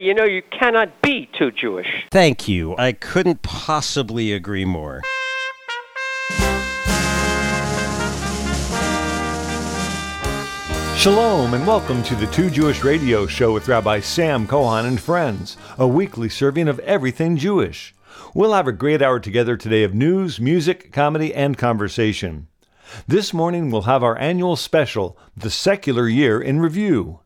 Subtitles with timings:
[0.00, 1.88] You know, you cannot be too Jewish.
[2.12, 2.76] Thank you.
[2.76, 5.02] I couldn't possibly agree more.
[10.96, 15.56] Shalom and welcome to the Too Jewish Radio Show with Rabbi Sam Cohon and friends,
[15.76, 17.92] a weekly serving of everything Jewish.
[18.34, 22.46] We'll have a great hour together today of news, music, comedy, and conversation.
[23.08, 27.18] This morning we'll have our annual special, The Secular Year in Review.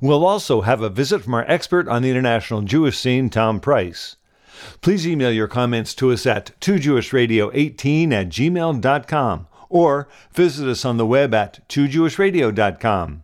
[0.00, 4.16] We'll also have a visit from our expert on the international Jewish scene, Tom Price.
[4.80, 11.06] Please email your comments to us at toojewishradio18 at gmail.com or visit us on the
[11.06, 13.22] web at toojewishradio.com.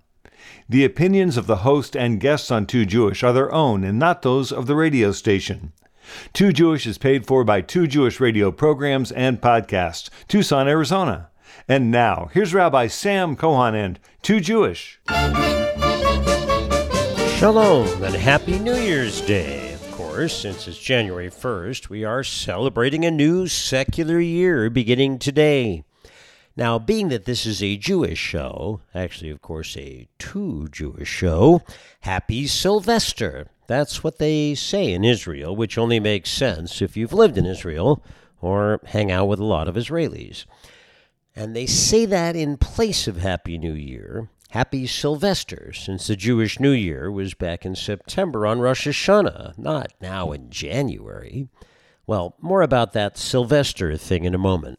[0.68, 4.22] The opinions of the host and guests on Too Jewish are their own and not
[4.22, 5.72] those of the radio station.
[6.32, 11.30] Too Jewish is paid for by Too Jewish Radio programs and podcasts, Tucson, Arizona.
[11.68, 15.00] And now, here's Rabbi Sam Cohon and Too Jewish.
[17.42, 19.74] Shalom and Happy New Year's Day.
[19.74, 25.82] Of course, since it's January 1st, we are celebrating a new secular year beginning today.
[26.56, 31.62] Now, being that this is a Jewish show, actually, of course, a too Jewish show,
[32.02, 33.48] Happy Sylvester.
[33.66, 38.04] That's what they say in Israel, which only makes sense if you've lived in Israel
[38.40, 40.44] or hang out with a lot of Israelis.
[41.34, 46.60] And they say that in place of Happy New Year Happy Sylvester, since the Jewish
[46.60, 51.48] New Year was back in September on Rosh Hashanah, not now in January.
[52.06, 54.78] Well, more about that Sylvester thing in a moment.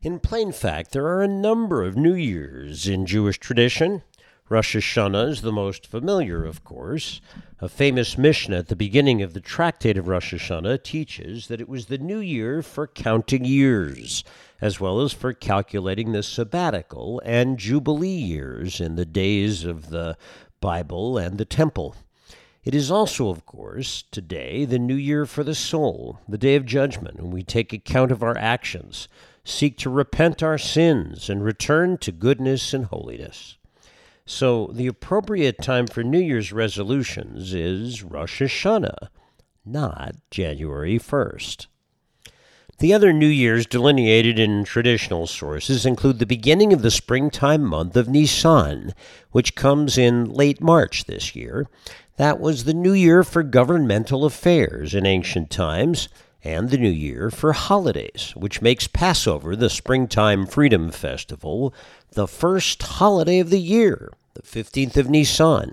[0.00, 4.04] In plain fact, there are a number of New Years in Jewish tradition.
[4.50, 7.20] Rosh Hashanah is the most familiar, of course.
[7.60, 11.68] A famous Mishnah at the beginning of the tractate of Rosh Hashanah teaches that it
[11.68, 14.24] was the new year for counting years
[14.60, 20.16] as well as for calculating the sabbatical and jubilee years in the days of the
[20.62, 21.94] Bible and the temple.
[22.64, 26.64] It is also, of course, today the new year for the soul, the day of
[26.64, 29.08] judgment, when we take account of our actions,
[29.44, 33.57] seek to repent our sins, and return to goodness and holiness.
[34.30, 39.08] So, the appropriate time for New Year's resolutions is Rosh Hashanah,
[39.64, 41.66] not January 1st.
[42.78, 47.96] The other New Years delineated in traditional sources include the beginning of the springtime month
[47.96, 48.92] of Nisan,
[49.30, 51.66] which comes in late March this year.
[52.18, 56.10] That was the New Year for governmental affairs in ancient times,
[56.44, 61.74] and the New Year for holidays, which makes Passover, the springtime freedom festival,
[62.12, 65.72] the first holiday of the year, the 15th of Nisan,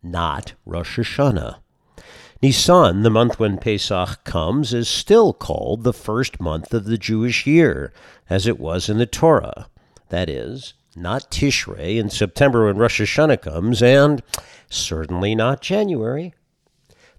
[0.00, 1.56] not Rosh Hashanah.
[2.40, 7.44] Nisan, the month when Pesach comes, is still called the first month of the Jewish
[7.44, 7.92] year,
[8.30, 9.66] as it was in the Torah.
[10.10, 14.22] That is, not Tishrei in September when Rosh Hashanah comes, and
[14.70, 16.34] certainly not January.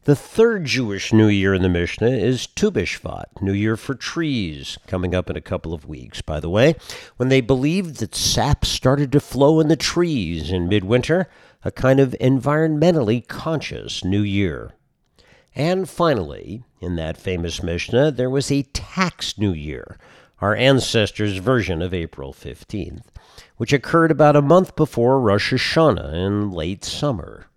[0.05, 4.77] The third Jewish New Year in the Mishnah is Tu B'Shvat, New Year for trees,
[4.85, 6.75] coming up in a couple of weeks, by the way,
[7.17, 11.27] when they believed that sap started to flow in the trees in midwinter,
[11.63, 14.75] a kind of environmentally conscious New Year.
[15.55, 19.97] And finally, in that famous Mishnah, there was a tax new year,
[20.39, 23.05] our ancestors' version of April 15th,
[23.57, 27.47] which occurred about a month before Rosh Hashanah in late summer.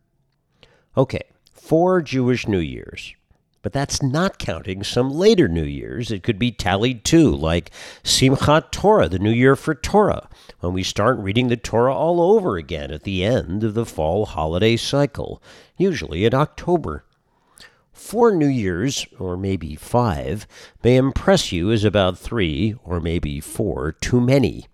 [0.96, 1.24] Okay,
[1.68, 3.14] four Jewish New Years.
[3.60, 7.70] But that's not counting some later New Years It could be tallied too, like
[8.02, 10.30] Simchat Torah, the New Year for Torah,
[10.60, 14.24] when we start reading the Torah all over again at the end of the fall
[14.24, 15.42] holiday cycle,
[15.76, 17.04] usually in October.
[17.92, 20.46] Four New Years, or maybe five,
[20.82, 24.68] may impress you as about three, or maybe four, too many.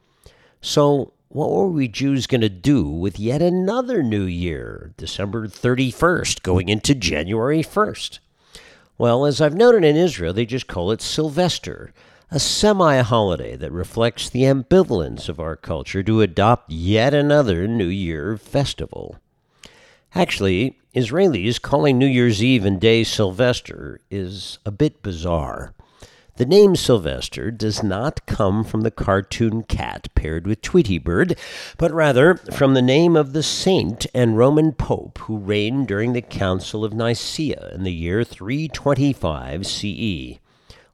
[0.61, 6.45] So, what were we Jews going to do with yet another New Year, December 31st,
[6.45, 8.21] going into January 1st?
[8.99, 11.93] Well, as I've noted in Israel, they just call it Sylvester,
[12.31, 17.89] a semi holiday that reflects the ambivalence of our culture to adopt yet another New
[17.89, 19.17] Year festival.
[20.15, 25.75] Actually, Israelis calling New Year's Eve and day Sylvester is a bit bizarre.
[26.37, 31.39] The name Sylvester does not come from the cartoon cat paired with Tweety Bird,
[31.79, 36.21] but rather from the name of the saint and Roman pope who reigned during the
[36.21, 40.41] Council of Nicaea in the year 325 CE.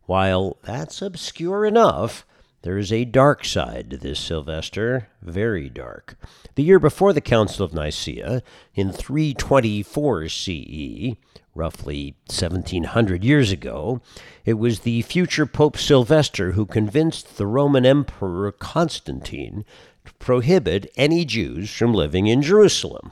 [0.04, 2.26] While that's obscure enough,
[2.62, 6.16] there is a dark side to this Sylvester, very dark.
[6.56, 8.42] The year before the Council of Nicaea,
[8.74, 11.16] in 324 CE,
[11.54, 14.02] roughly 1700 years ago,
[14.44, 19.64] it was the future Pope Sylvester who convinced the Roman Emperor Constantine
[20.04, 23.10] to prohibit any Jews from living in Jerusalem.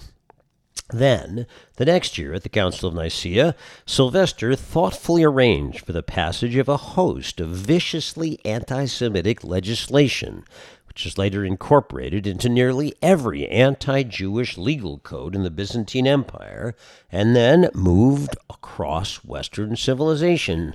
[0.91, 1.47] Then,
[1.77, 3.55] the next year at the Council of Nicaea,
[3.85, 10.45] Sylvester thoughtfully arranged for the passage of a host of viciously anti Semitic legislation,
[10.87, 16.75] which is later incorporated into nearly every anti Jewish legal code in the Byzantine Empire
[17.13, 20.75] and then moved across Western civilization.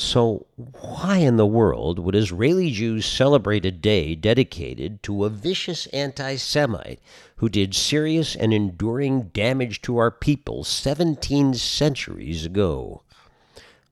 [0.00, 5.86] So, why in the world would Israeli Jews celebrate a day dedicated to a vicious
[5.88, 7.00] anti Semite
[7.36, 13.02] who did serious and enduring damage to our people 17 centuries ago?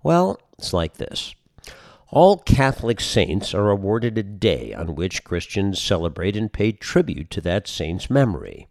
[0.02, 1.34] Well, it's like this.
[2.08, 7.42] All Catholic saints are awarded a day on which Christians celebrate and pay tribute to
[7.42, 8.66] that saint's memory.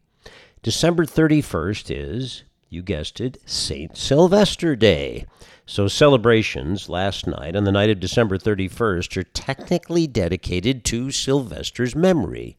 [0.64, 3.96] December 31st is, you guessed it, St.
[3.96, 5.28] Sylvester Day.
[5.70, 11.94] So celebrations last night on the night of December 31st are technically dedicated to Sylvester's
[11.94, 12.56] memory,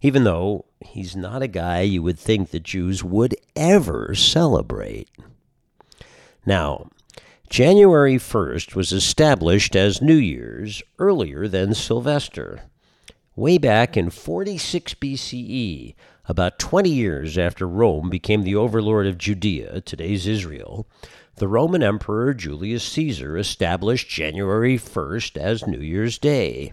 [0.00, 5.10] even though he's not a guy you would think the Jews would ever celebrate.
[6.46, 6.88] Now,
[7.50, 12.62] January 1st was established as New Year's earlier than Sylvester.
[13.34, 15.96] Way back in 46 BCE,
[16.28, 20.86] about 20 years after Rome became the overlord of Judea, today's Israel,
[21.36, 26.72] the Roman Emperor Julius Caesar established January 1st as New Year's Day.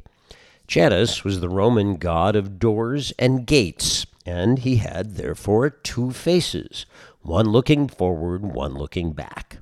[0.67, 6.85] Janus was the Roman god of doors and gates, and he had, therefore, two faces,
[7.21, 9.57] one looking forward, one looking back.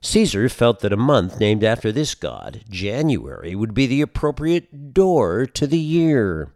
[0.00, 5.44] Caesar felt that a month named after this god, January, would be the appropriate door
[5.44, 6.52] to the year.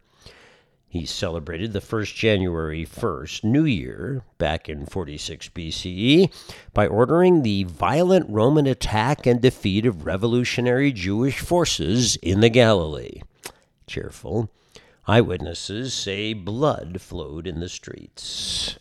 [0.92, 6.30] He celebrated the first January 1st, New Year, back in 46 BCE,
[6.74, 13.22] by ordering the violent Roman attack and defeat of revolutionary Jewish forces in the Galilee.
[13.86, 14.50] Cheerful.
[15.06, 18.78] Eyewitnesses say blood flowed in the streets.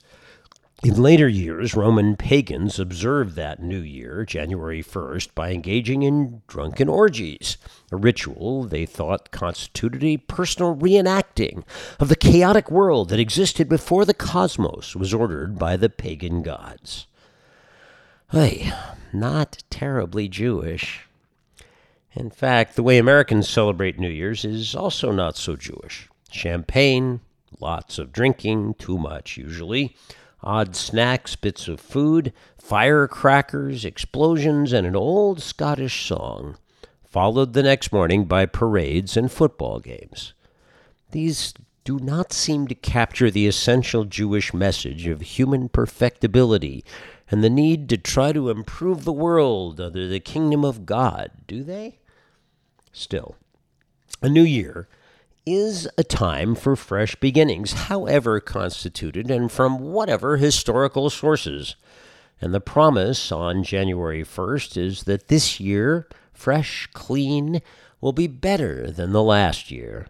[0.83, 6.89] In later years, Roman pagans observed that new year, January 1st, by engaging in drunken
[6.89, 7.57] orgies,
[7.91, 11.63] a ritual they thought constituted a personal reenacting
[11.99, 17.05] of the chaotic world that existed before the cosmos was ordered by the pagan gods.
[18.31, 18.73] Hey,
[19.13, 21.01] not terribly Jewish.
[22.13, 26.09] In fact, the way Americans celebrate New Year's is also not so Jewish.
[26.31, 27.19] Champagne,
[27.59, 29.95] lots of drinking, too much usually
[30.43, 36.57] odd snacks, bits of food, firecrackers, explosions, and an old Scottish song,
[37.03, 40.33] followed the next morning by parades and football games.
[41.11, 41.53] These
[41.83, 46.85] do not seem to capture the essential Jewish message of human perfectibility
[47.29, 51.63] and the need to try to improve the world under the kingdom of God, do
[51.63, 51.97] they?
[52.91, 53.35] Still,
[54.21, 54.87] a new year
[55.45, 61.75] is a time for fresh beginnings, however constituted and from whatever historical sources.
[62.39, 67.61] And the promise on January 1st is that this year, fresh, clean,
[67.99, 70.07] will be better than the last year.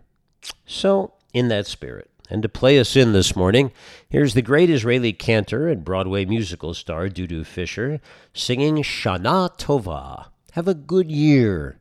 [0.66, 3.74] So, in that spirit, and to play us in this morning,
[4.10, 8.00] here's the great Israeli cantor and Broadway musical star Dudu Fisher
[8.34, 10.28] singing Shana Tova.
[10.54, 11.80] Have a good year.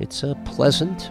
[0.00, 1.10] It's a pleasant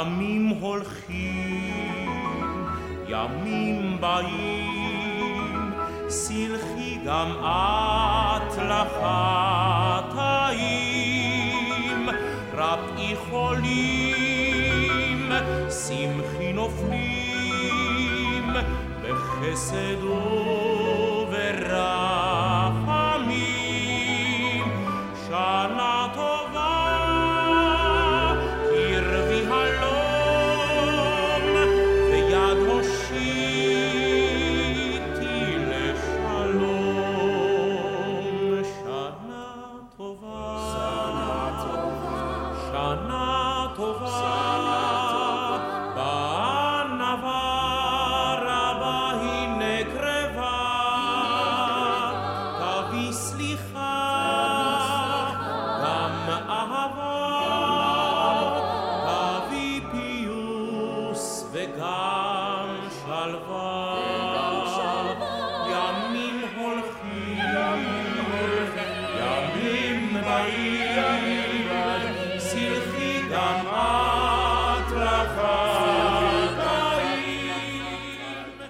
[0.00, 1.94] ימים הולכים,
[3.08, 5.72] ימים באים,
[6.08, 8.58] סלחי גם את
[10.18, 12.08] לחטאים,
[12.54, 15.32] רפאי חולים,
[15.70, 18.52] שמחי נופלים,
[19.02, 20.02] בחסד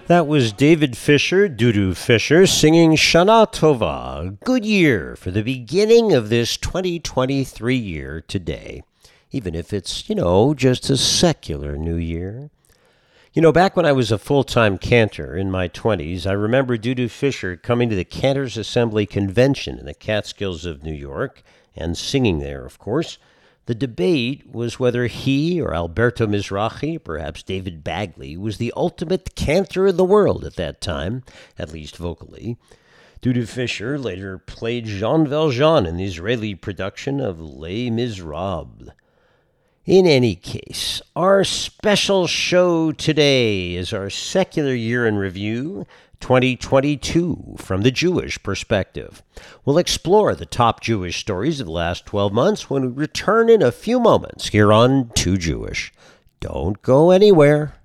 [0.09, 6.29] That was David Fisher, Dudu Fisher, singing Shana Tova, good year for the beginning of
[6.29, 8.81] this 2023 year today,
[9.29, 12.49] even if it's, you know, just a secular new year.
[13.33, 16.75] You know, back when I was a full time cantor in my 20s, I remember
[16.75, 21.43] Dudu Fisher coming to the Cantors Assembly Convention in the Catskills of New York
[21.75, 23.19] and singing there, of course.
[23.69, 29.85] The debate was whether he or Alberto Mizrahi, perhaps David Bagley, was the ultimate cantor
[29.85, 31.21] in the world at that time,
[31.55, 32.57] at least vocally.
[33.21, 38.89] Dudu Fisher later played Jean Valjean in the Israeli production of Les Miserables.
[39.85, 45.85] In any case, our special show today is our secular year in review
[46.19, 49.23] 2022 from the Jewish perspective.
[49.65, 53.61] We'll explore the top Jewish stories of the last 12 months when we return in
[53.61, 55.93] a few moments here on Too Jewish.
[56.39, 57.75] Don't go anywhere.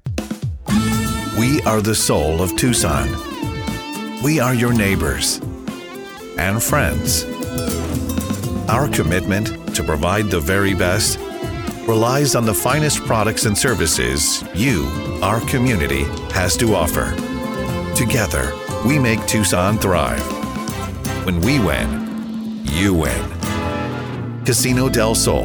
[1.39, 3.09] We are the soul of Tucson.
[4.23, 5.41] We are your neighbors
[6.39, 7.25] and friends.
[8.69, 11.19] Our commitment to provide the very best
[11.87, 14.87] relies on the finest products and services you,
[15.23, 17.34] our community, has to offer.
[17.95, 18.53] Together,
[18.85, 20.21] we make Tucson thrive.
[21.25, 23.31] When we win, you win.
[24.45, 25.45] Casino del Sol,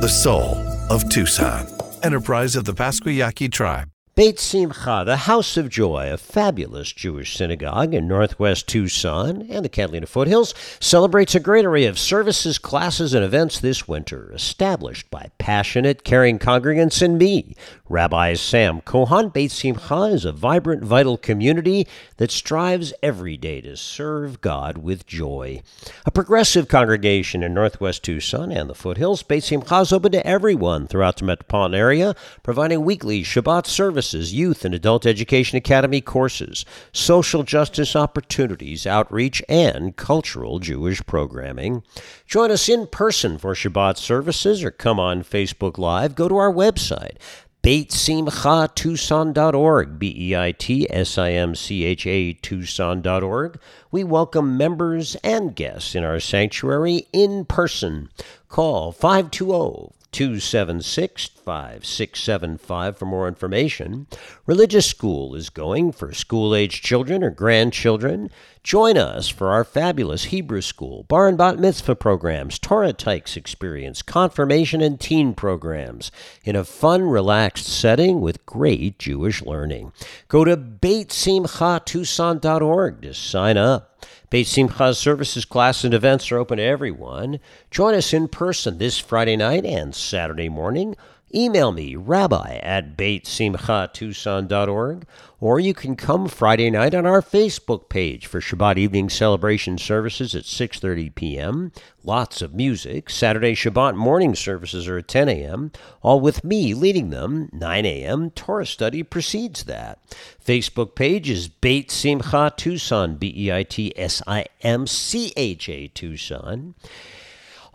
[0.00, 0.56] the soul
[0.90, 1.66] of Tucson.
[2.02, 3.93] Enterprise of the Pascua Yaqui Tribe.
[4.16, 9.68] Beit Simcha, the House of Joy, a fabulous Jewish synagogue in northwest Tucson and the
[9.68, 15.32] Catalina foothills, celebrates a great array of services, classes, and events this winter, established by
[15.38, 17.56] passionate, caring congregants and me,
[17.88, 19.32] Rabbi Sam Cohon.
[19.32, 25.08] Beit Simcha is a vibrant, vital community that strives every day to serve God with
[25.08, 25.60] joy.
[26.06, 30.86] A progressive congregation in northwest Tucson and the foothills, Beit Simcha is open to everyone
[30.86, 36.64] throughout the metropolitan area, providing weekly Shabbat service services, youth and adult education academy courses,
[36.92, 41.82] social justice opportunities, outreach, and cultural Jewish programming.
[42.26, 46.14] Join us in person for Shabbat services or come on Facebook Live.
[46.14, 47.16] Go to our website,
[47.62, 53.58] BeitSimcha.Tucson.org, B E I T S I M C H A Tucson.org.
[53.90, 58.10] We welcome members and guests in our sanctuary in person.
[58.48, 64.06] Call 520 276 5675 for more information.
[64.46, 68.30] Religious School is going for school age children or grandchildren.
[68.62, 74.02] Join us for our fabulous Hebrew School, Bar and Bat Mitzvah programs, Torah Tykes experience,
[74.02, 76.12] confirmation and teen programs
[76.44, 79.90] in a fun, relaxed setting with great Jewish learning.
[80.28, 83.90] Go to BeitSimchaTucson.org to sign up.
[84.34, 87.38] Beit Simcha's services, class, and events are open to everyone.
[87.70, 90.96] Join us in person this Friday night and Saturday morning.
[91.32, 95.06] Email me, rabbi at BeitSimchaTucson.org,
[95.40, 100.34] or you can come Friday night on our Facebook page for Shabbat evening celebration services
[100.34, 101.72] at 6.30 p.m.
[102.02, 103.08] Lots of music.
[103.10, 107.48] Saturday Shabbat morning services are at 10 a.m., all with me leading them.
[107.52, 108.30] 9 a.m.
[108.30, 109.98] Torah study precedes that.
[110.44, 116.74] Facebook page is Beit Simcha Tucson, B-E-I-T-S-I-M-C-H-A Tucson.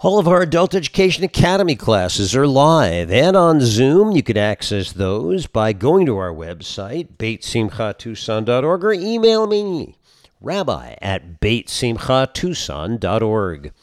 [0.02, 4.12] All of our Adult Education Academy classes are live and on Zoom.
[4.12, 9.98] You can access those by going to our website, BeitSimchaTucson.org, or email me,
[10.40, 13.74] rabbi at BeitSimchaTucson.org.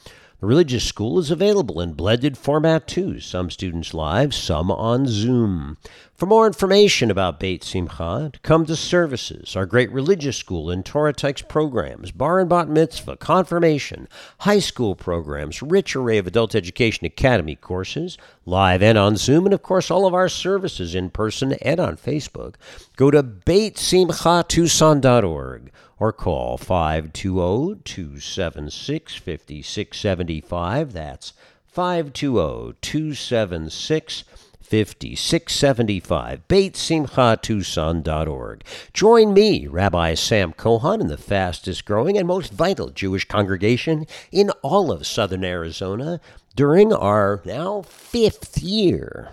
[0.46, 5.76] Religious school is available in blended format too, some students live, some on Zoom.
[6.14, 11.12] For more information about Beit Simcha, come to services, our great religious school and Torah
[11.12, 14.06] Tykes programs, bar and bat mitzvah, confirmation,
[14.38, 19.52] high school programs, rich array of adult education academy courses, live and on Zoom, and
[19.52, 22.54] of course all of our services in person and on Facebook,
[22.94, 30.92] go to BeitSimchaTucson.org or call 520 276 5675.
[30.92, 31.32] That's
[31.66, 34.24] 520 276
[34.66, 38.64] 5675, BeitSimchaTucson.org.
[38.92, 44.50] Join me, Rabbi Sam Cohon, in the fastest growing and most vital Jewish congregation in
[44.62, 46.20] all of southern Arizona
[46.56, 49.30] during our now fifth year.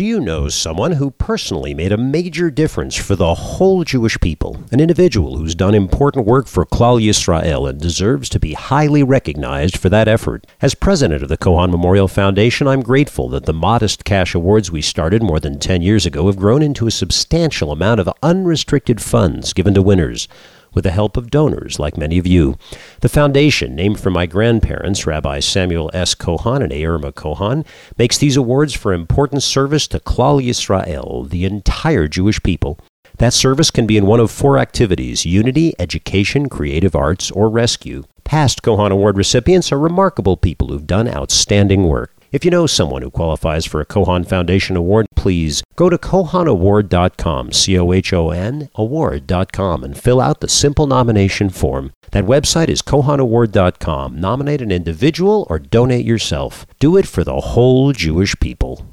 [0.00, 4.64] Do you know someone who personally made a major difference for the whole Jewish people?
[4.72, 9.76] An individual who's done important work for Klal Yisrael and deserves to be highly recognized
[9.76, 10.46] for that effort.
[10.62, 14.80] As president of the Cohon Memorial Foundation, I'm grateful that the modest cash awards we
[14.80, 19.52] started more than 10 years ago have grown into a substantial amount of unrestricted funds
[19.52, 20.28] given to winners.
[20.74, 22.56] With the help of donors like many of you.
[23.00, 26.14] The foundation, named for my grandparents, Rabbi Samuel S.
[26.14, 27.66] Cohon and Irma Cohon,
[27.98, 32.78] makes these awards for important service to Klal Yisrael, the entire Jewish people.
[33.18, 38.04] That service can be in one of four activities unity, education, creative arts, or rescue.
[38.24, 42.14] Past Cohon Award recipients are remarkable people who've done outstanding work.
[42.32, 47.50] If you know someone who qualifies for a Cohon Foundation Award, please go to cohonaward.com,
[47.50, 51.92] C O H O N, award.com, and fill out the simple nomination form.
[52.12, 54.20] That website is cohonaward.com.
[54.20, 56.66] Nominate an individual or donate yourself.
[56.78, 58.86] Do it for the whole Jewish people.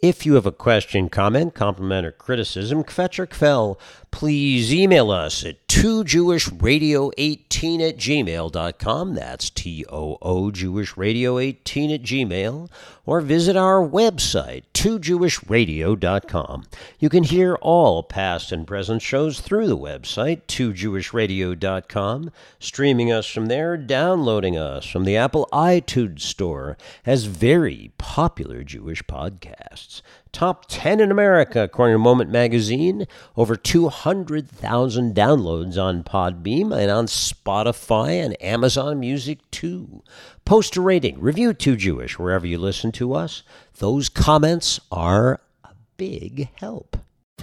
[0.00, 3.78] If you have a question, comment, compliment, or criticism, kvetch or kvel,
[4.10, 9.14] please email us at toojewishradio18 at gmail.com.
[9.14, 12.68] That's T-O-O jewishradio18 at gmail.
[13.06, 16.64] Or visit our website, toojewishradio.com.
[16.98, 23.46] You can hear all past and present shows through the website, toojewishradio.com, streaming us from
[23.46, 30.02] there, downloading us from the Apple iTunes Store as very popular Jewish podcasts.
[30.38, 33.08] Top 10 in America, according to Moment Magazine.
[33.36, 40.04] Over 200,000 downloads on Podbean and on Spotify and Amazon Music too.
[40.44, 43.42] Post a rating, review Too Jewish wherever you listen to us.
[43.78, 46.96] Those comments are a big help.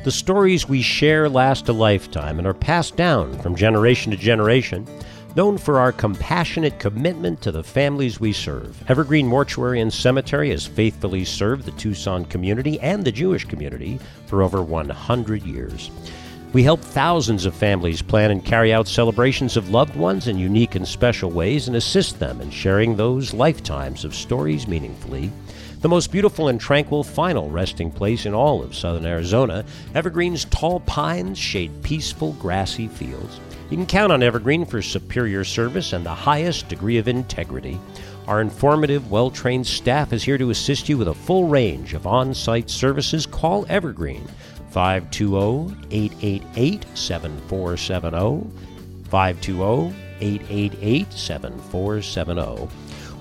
[0.05, 4.87] The stories we share last a lifetime and are passed down from generation to generation
[5.35, 8.89] known for our compassionate commitment to the families we serve.
[8.89, 14.41] Evergreen Mortuary and Cemetery has faithfully served the Tucson community and the Jewish community for
[14.41, 15.91] over 100 years.
[16.53, 20.75] We help thousands of families plan and carry out celebrations of loved ones in unique
[20.75, 25.33] and special ways and assist them in sharing those lifetimes of stories meaningfully.
[25.81, 30.79] The most beautiful and tranquil final resting place in all of southern Arizona, Evergreen's tall
[30.79, 33.41] pines shade peaceful grassy fields.
[33.69, 37.79] You can count on Evergreen for superior service and the highest degree of integrity.
[38.27, 42.05] Our informative, well trained staff is here to assist you with a full range of
[42.05, 43.25] on site services.
[43.25, 44.27] Call Evergreen
[44.69, 48.51] 520 888 7470.
[49.09, 52.69] 520 888 7470.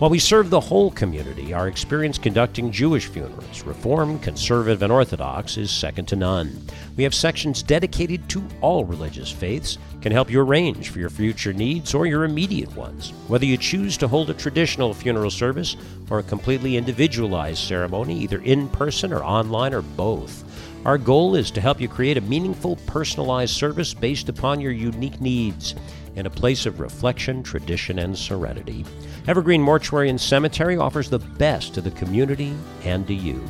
[0.01, 5.57] While we serve the whole community, our experience conducting Jewish funerals, Reform, Conservative, and Orthodox,
[5.57, 6.67] is second to none.
[6.97, 11.53] We have sections dedicated to all religious faiths, can help you arrange for your future
[11.53, 13.13] needs or your immediate ones.
[13.29, 15.77] Whether you choose to hold a traditional funeral service
[16.11, 20.43] or a completely individualized ceremony, either in person or online or both.
[20.85, 25.21] Our goal is to help you create a meaningful, personalized service based upon your unique
[25.21, 25.77] needs
[26.17, 28.85] in a place of reflection, tradition, and serenity.
[29.27, 33.43] Evergreen Mortuary and Cemetery offers the best to the community and to you.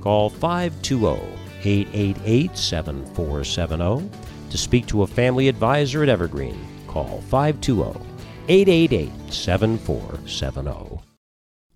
[0.00, 4.10] Call 520 888 7470
[4.50, 6.58] to speak to a family advisor at Evergreen.
[6.86, 8.00] Call 520
[8.48, 11.02] 888 7470.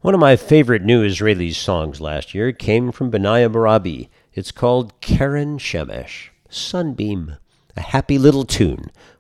[0.01, 4.09] One of my favorite new Israeli songs last year came from Benaya Barabi.
[4.33, 7.37] It's called Keren Shemesh, Sunbeam,
[7.77, 8.91] a happy little tune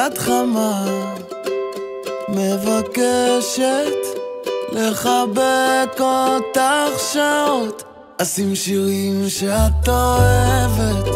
[0.00, 0.84] יד חמה
[2.28, 4.00] מבקשת
[4.72, 7.82] לחבק אותך שעות.
[8.22, 11.08] אשים שירים שאת אוהבת,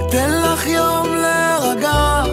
[0.00, 2.24] אתן לך יום להירגע.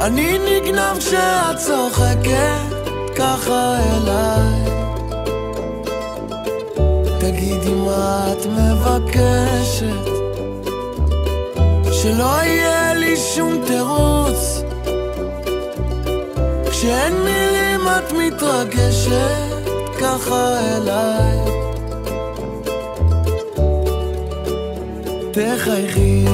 [0.00, 4.70] אני נגנב כשאת צוחקת ככה אליי.
[7.20, 10.19] תגידי מה את מבקשת,
[12.02, 14.62] שלא יהיה לי שום תירוץ.
[16.70, 19.68] כשאין מילים את מתרגשת
[20.00, 21.38] ככה אליי.
[25.32, 26.24] תחייכי,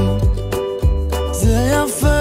[1.33, 2.16] זה יפה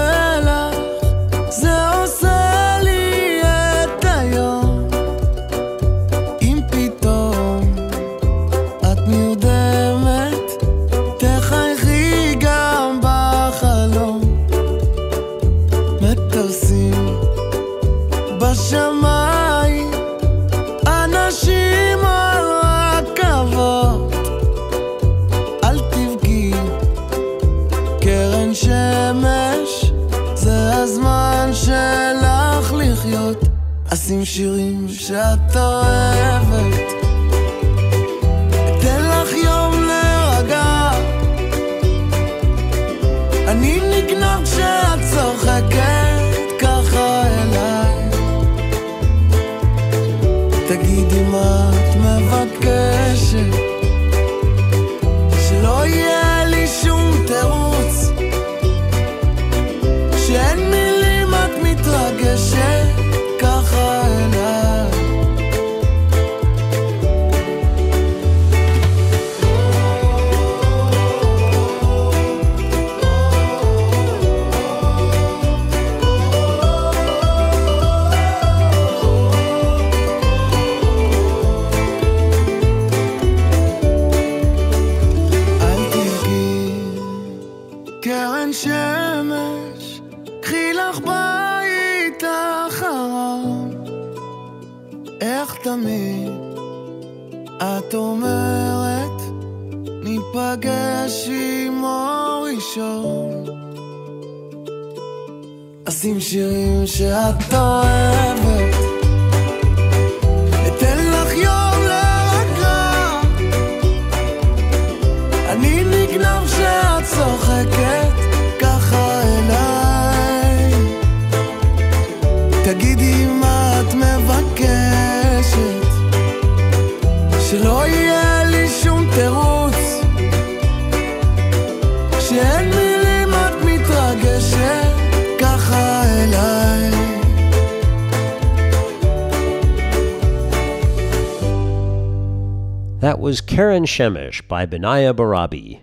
[143.86, 145.82] Shemesh by Benaya Barabi.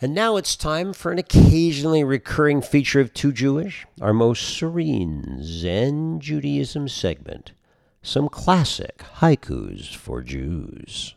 [0.00, 5.40] And now it's time for an occasionally recurring feature of Too Jewish, our most serene
[5.42, 7.52] Zen Judaism segment.
[8.00, 11.16] Some classic haikus for Jews.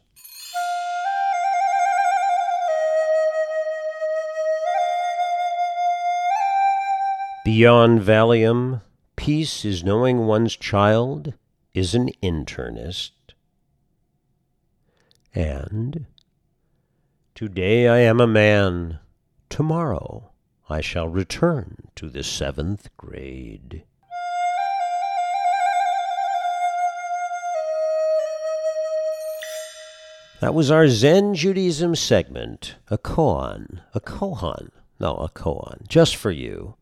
[7.45, 8.81] Beyond Valium,
[9.15, 11.33] peace is knowing one's child
[11.73, 13.11] is an internist.
[15.33, 16.07] And
[17.35, 18.99] today I am a man,
[19.49, 20.31] tomorrow
[20.69, 23.83] I shall return to the seventh grade.
[30.41, 36.31] That was our Zen Judaism segment, a koan, a kohan, no, a koan, just for
[36.31, 36.75] you.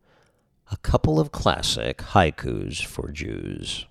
[0.72, 3.86] A couple of classic haikus for Jews.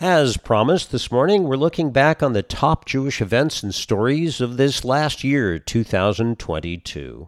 [0.00, 4.56] As promised this morning, we're looking back on the top Jewish events and stories of
[4.56, 7.26] this last year, 2022.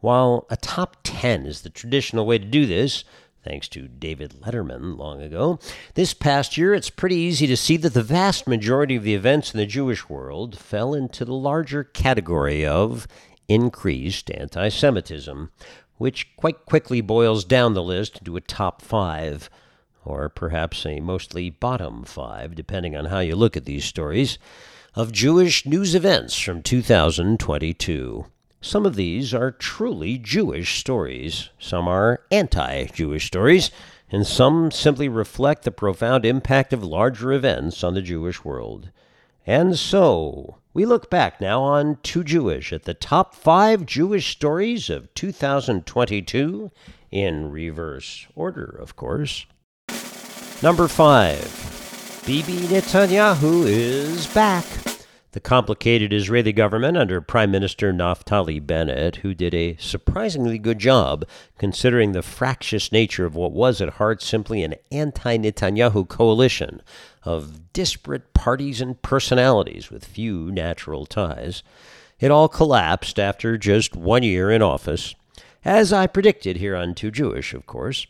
[0.00, 3.04] While a top 10 is the traditional way to do this,
[3.44, 5.58] thanks to David Letterman long ago,
[5.92, 9.52] this past year it's pretty easy to see that the vast majority of the events
[9.52, 13.06] in the Jewish world fell into the larger category of
[13.46, 15.50] increased anti Semitism,
[15.98, 19.50] which quite quickly boils down the list into a top five
[20.06, 24.38] or perhaps a mostly bottom five, depending on how you look at these stories,
[24.94, 28.26] of Jewish news events from 2022.
[28.60, 33.70] Some of these are truly Jewish stories, some are anti Jewish stories,
[34.10, 38.90] and some simply reflect the profound impact of larger events on the Jewish world.
[39.46, 44.90] And so, we look back now on Too Jewish at the top five Jewish stories
[44.90, 46.70] of 2022,
[47.10, 49.46] in reverse order, of course.
[50.62, 54.64] Number five, Bibi Netanyahu is back.
[55.32, 61.26] The complicated Israeli government under Prime Minister Naftali Bennett, who did a surprisingly good job
[61.58, 66.80] considering the fractious nature of what was at heart simply an anti Netanyahu coalition
[67.22, 71.62] of disparate parties and personalities with few natural ties.
[72.18, 75.14] It all collapsed after just one year in office,
[75.66, 78.06] as I predicted here on Too Jewish, of course.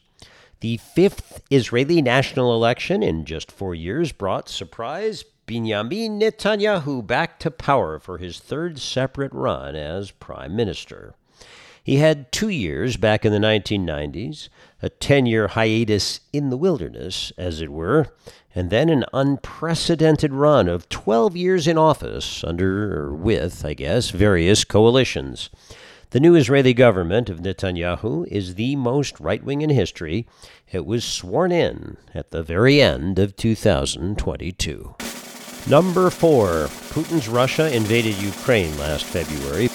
[0.60, 7.50] The fifth Israeli national election in just four years brought surprise Benjamin Netanyahu back to
[7.50, 11.14] power for his third separate run as prime minister.
[11.84, 14.48] He had two years back in the 1990s,
[14.82, 18.08] a 10 year hiatus in the wilderness, as it were,
[18.54, 24.08] and then an unprecedented run of 12 years in office under, or with, I guess,
[24.08, 25.50] various coalitions.
[26.10, 30.28] The new Israeli government of Netanyahu is the most right wing in history.
[30.70, 34.94] It was sworn in at the very end of 2022.
[35.68, 39.68] Number four Putin's Russia invaded Ukraine last February,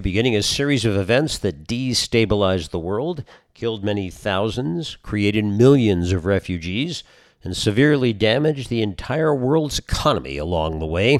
[0.00, 6.24] beginning a series of events that destabilized the world, killed many thousands, created millions of
[6.24, 7.02] refugees,
[7.42, 11.18] and severely damaged the entire world's economy along the way.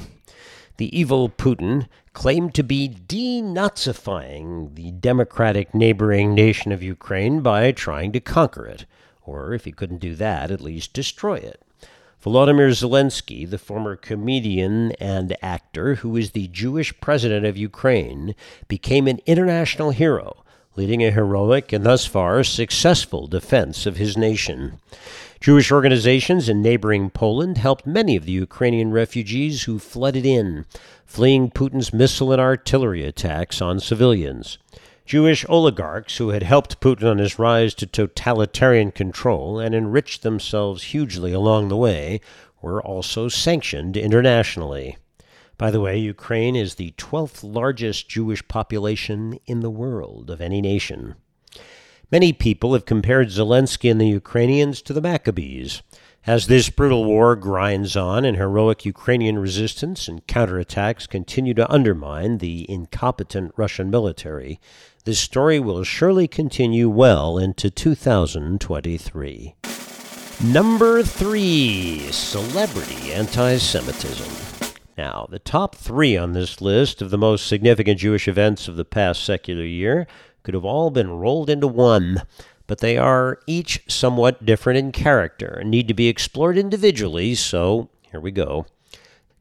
[0.77, 8.11] The evil Putin claimed to be denazifying the democratic neighboring nation of Ukraine by trying
[8.11, 8.85] to conquer it,
[9.23, 11.61] or if he couldn't do that, at least destroy it.
[12.23, 18.33] Volodymyr Zelensky, the former comedian and actor who is the Jewish president of Ukraine,
[18.69, 20.45] became an international hero,
[20.77, 24.79] leading a heroic and thus far successful defense of his nation.
[25.43, 30.65] Jewish organizations in neighboring Poland helped many of the Ukrainian refugees who flooded in,
[31.05, 34.57] fleeing Putin's missile and artillery attacks on civilians.
[35.05, 40.83] Jewish oligarchs who had helped Putin on his rise to totalitarian control and enriched themselves
[40.83, 42.21] hugely along the way
[42.61, 44.95] were also sanctioned internationally.
[45.57, 50.61] By the way, Ukraine is the 12th largest Jewish population in the world of any
[50.61, 51.15] nation.
[52.13, 55.81] Many people have compared Zelensky and the Ukrainians to the Maccabees.
[56.27, 62.37] As this brutal war grinds on and heroic Ukrainian resistance and counterattacks continue to undermine
[62.37, 64.59] the incompetent Russian military,
[65.05, 69.55] this story will surely continue well into 2023.
[70.43, 74.53] Number three Celebrity Anti Semitism.
[74.95, 78.85] Now, the top three on this list of the most significant Jewish events of the
[78.85, 80.05] past secular year
[80.43, 82.23] could have all been rolled into one,
[82.67, 87.89] but they are each somewhat different in character and need to be explored individually, so
[88.11, 88.65] here we go.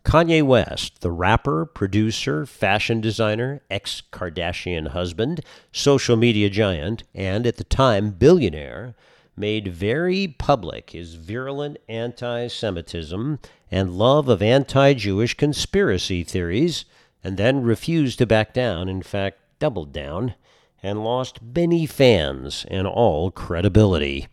[0.04, 7.56] Kanye West, the rapper, producer, fashion designer, ex Kardashian husband, social media giant, and at
[7.56, 8.96] the time billionaire,
[9.36, 13.38] made very public his virulent anti Semitism
[13.70, 16.84] and love of anti Jewish conspiracy theories,
[17.22, 20.34] and then refused to back down, in fact, doubled down,
[20.82, 24.26] and lost many fans and all credibility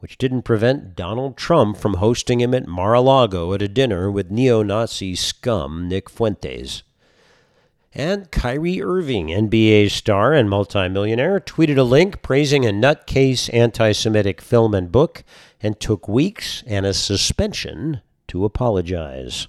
[0.00, 4.10] which didn't prevent Donald Trump from hosting him at Mar a Lago at a dinner
[4.10, 6.82] with neo Nazi scum Nick Fuentes.
[7.92, 14.40] And Kyrie Irving, NBA star and multimillionaire, tweeted a link praising a nutcase anti Semitic
[14.40, 15.22] film and book
[15.60, 19.48] and took weeks and a suspension to apologize.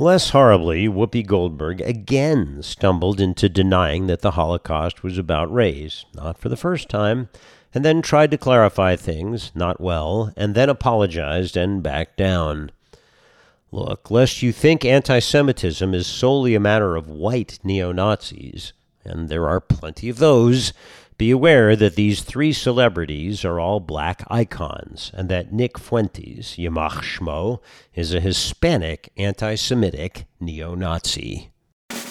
[0.00, 6.38] Less horribly, Whoopi Goldberg again stumbled into denying that the Holocaust was about race, not
[6.38, 7.28] for the first time,
[7.74, 12.70] and then tried to clarify things, not well, and then apologized and backed down.
[13.72, 18.72] Look, lest you think anti Semitism is solely a matter of white neo Nazis,
[19.04, 20.72] and there are plenty of those,
[21.18, 27.02] be aware that these three celebrities are all black icons, and that Nick Fuentes, Yimach
[27.02, 27.60] Shmo,
[27.92, 31.50] is a Hispanic anti Semitic neo Nazi.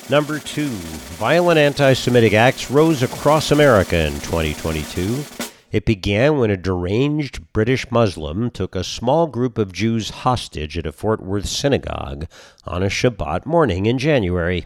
[0.10, 5.24] Number two, violent anti Semitic acts rose across America in 2022.
[5.72, 10.86] It began when a deranged British Muslim took a small group of Jews hostage at
[10.86, 12.28] a Fort Worth synagogue
[12.66, 14.66] on a Shabbat morning in January.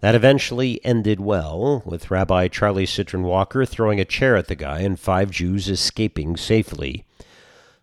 [0.00, 4.80] That eventually ended well, with Rabbi Charlie Cytron Walker throwing a chair at the guy
[4.80, 7.04] and five Jews escaping safely.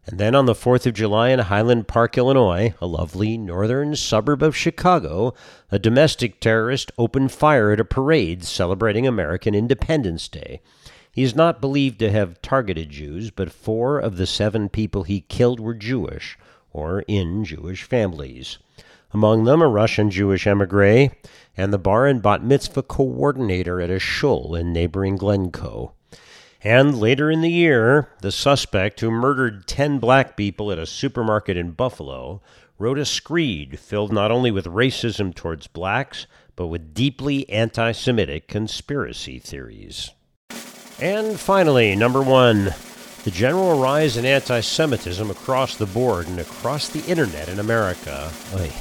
[0.05, 4.43] And then on the 4th of July in Highland Park, Illinois, a lovely northern suburb
[4.43, 5.33] of Chicago,
[5.71, 10.61] a domestic terrorist opened fire at a parade celebrating American Independence Day.
[11.11, 15.21] He is not believed to have targeted Jews, but four of the seven people he
[15.21, 16.37] killed were Jewish
[16.71, 18.57] or in Jewish families.
[19.13, 21.11] Among them, a Russian Jewish emigre
[21.55, 25.93] and the bar and bat mitzvah coordinator at a shul in neighboring Glencoe.
[26.63, 31.57] And later in the year, the suspect who murdered 10 black people at a supermarket
[31.57, 32.41] in Buffalo
[32.79, 38.47] wrote a screed filled not only with racism towards blacks, but with deeply anti Semitic
[38.47, 40.11] conspiracy theories.
[40.99, 42.73] And finally, number one,
[43.23, 48.31] the general rise in anti Semitism across the board and across the internet in America.
[48.55, 48.71] Oy.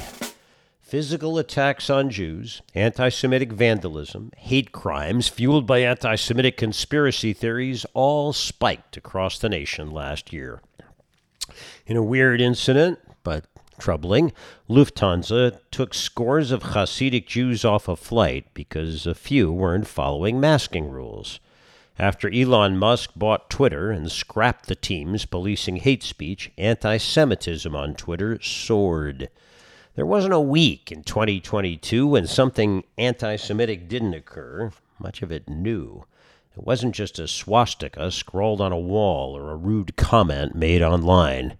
[0.93, 7.83] Physical attacks on Jews, anti Semitic vandalism, hate crimes fueled by anti Semitic conspiracy theories
[7.95, 10.61] all spiked across the nation last year.
[11.87, 13.45] In a weird incident, but
[13.79, 14.33] troubling,
[14.69, 20.91] Lufthansa took scores of Hasidic Jews off a flight because a few weren't following masking
[20.91, 21.39] rules
[21.97, 27.95] after Elon Musk bought Twitter and scrapped the teams policing hate speech, anti Semitism on
[27.95, 29.29] Twitter soared.
[29.95, 35.47] There wasn't a week in 2022 when something anti Semitic didn't occur, much of it
[35.47, 36.05] new.
[36.57, 41.59] It wasn't just a swastika scrawled on a wall or a rude comment made online.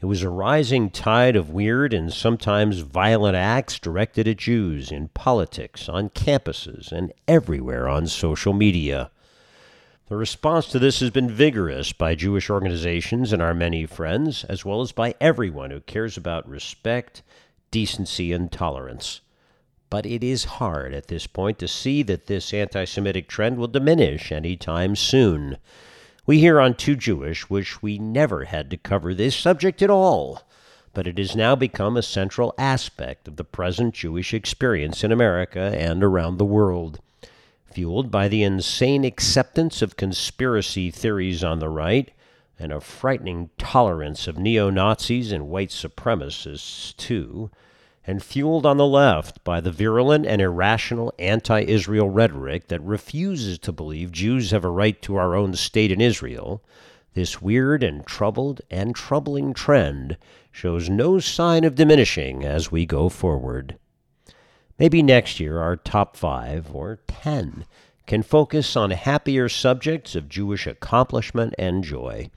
[0.00, 5.08] It was a rising tide of weird and sometimes violent acts directed at Jews in
[5.08, 9.10] politics, on campuses, and everywhere on social media.
[10.08, 14.64] The response to this has been vigorous by Jewish organizations and our many friends, as
[14.64, 17.22] well as by everyone who cares about respect,
[17.72, 19.20] decency, and tolerance.
[19.90, 23.66] But it is hard at this point to see that this anti Semitic trend will
[23.66, 25.58] diminish any time soon.
[26.24, 30.42] We here on Too Jewish wish we never had to cover this subject at all,
[30.94, 35.74] but it has now become a central aspect of the present Jewish experience in America
[35.76, 37.00] and around the world
[37.72, 42.12] fueled by the insane acceptance of conspiracy theories on the right
[42.62, 47.50] and a frightening tolerance of neo Nazis and white supremacists, too,
[48.06, 53.58] and fueled on the left by the virulent and irrational anti Israel rhetoric that refuses
[53.58, 56.62] to believe Jews have a right to our own state in Israel,
[57.14, 60.16] this weird and troubled and troubling trend
[60.50, 63.76] shows no sign of diminishing as we go forward.
[64.78, 67.66] Maybe next year our top five or ten
[68.06, 72.30] can focus on happier subjects of Jewish accomplishment and joy.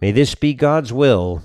[0.00, 1.42] May this be God's will,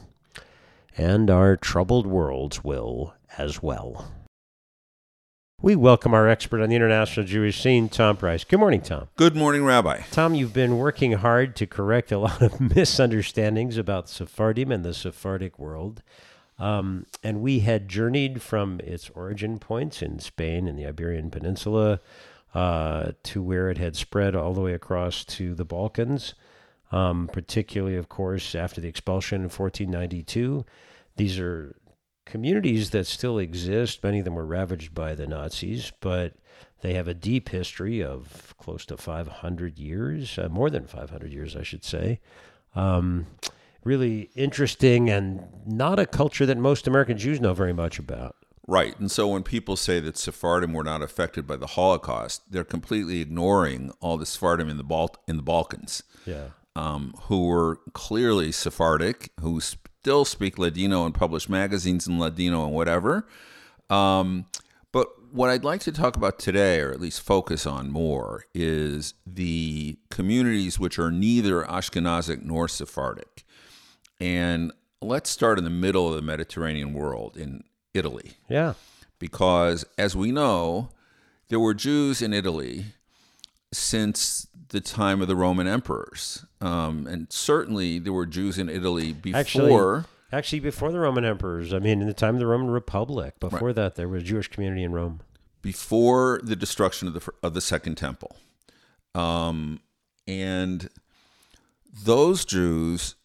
[0.98, 4.12] and our troubled world's will as well.
[5.62, 8.44] We welcome our expert on the international Jewish scene, Tom Price.
[8.44, 9.10] Good morning, Tom.
[9.18, 10.02] Good morning, Rabbi.
[10.10, 14.94] Tom, you've been working hard to correct a lot of misunderstandings about Sephardim and the
[14.94, 16.02] Sephardic world.
[16.58, 22.00] Um, and we had journeyed from its origin points in Spain and the Iberian Peninsula
[22.54, 26.34] uh, to where it had spread all the way across to the Balkans,
[26.92, 30.66] um, particularly, of course, after the expulsion in 1492.
[31.18, 31.76] These are
[32.26, 34.04] communities that still exist.
[34.04, 36.34] Many of them were ravaged by the Nazis, but
[36.82, 41.56] they have a deep history of close to 500 years, uh, more than 500 years,
[41.56, 42.20] I should say.
[42.76, 43.28] Um,
[43.84, 48.36] really interesting and not a culture that most American Jews know very much about.
[48.68, 48.98] Right.
[49.00, 53.20] And so when people say that Sephardim were not affected by the Holocaust, they're completely
[53.20, 56.04] ignoring all the Sephardim in the Bal- in the Balkans.
[56.26, 56.50] Yeah.
[56.76, 62.74] Um, who were clearly Sephardic, who still speak Ladino and publish magazines in Ladino and
[62.74, 63.28] whatever.
[63.90, 64.46] Um,
[64.92, 69.14] but what I'd like to talk about today, or at least focus on more, is
[69.26, 73.44] the communities which are neither Ashkenazic nor Sephardic.
[74.20, 78.38] And let's start in the middle of the Mediterranean world in Italy.
[78.48, 78.74] Yeah.
[79.20, 80.90] Because as we know,
[81.50, 82.86] there were Jews in Italy
[83.72, 86.46] since the time of the Roman emperors.
[86.62, 89.40] Um, and certainly there were Jews in Italy before.
[89.40, 93.40] Actually, actually, before the Roman emperors, I mean, in the time of the Roman Republic,
[93.40, 93.76] before right.
[93.76, 95.22] that, there was a Jewish community in Rome.
[95.62, 98.36] Before the destruction of the, of the Second Temple.
[99.16, 99.82] Um,
[100.28, 100.90] and
[102.06, 103.16] those Jews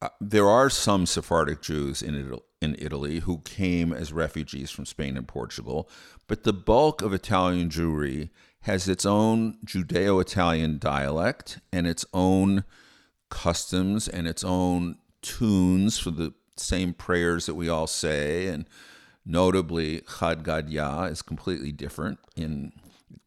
[0.00, 4.84] uh, there are some Sephardic Jews in Italy, in Italy who came as refugees from
[4.84, 5.88] Spain and Portugal,
[6.26, 8.30] but the bulk of Italian Jewry
[8.62, 12.64] has its own Judeo Italian dialect and its own
[13.30, 18.48] customs and its own tunes for the same prayers that we all say.
[18.48, 18.66] And
[19.24, 22.72] notably, Chad Gadya is completely different in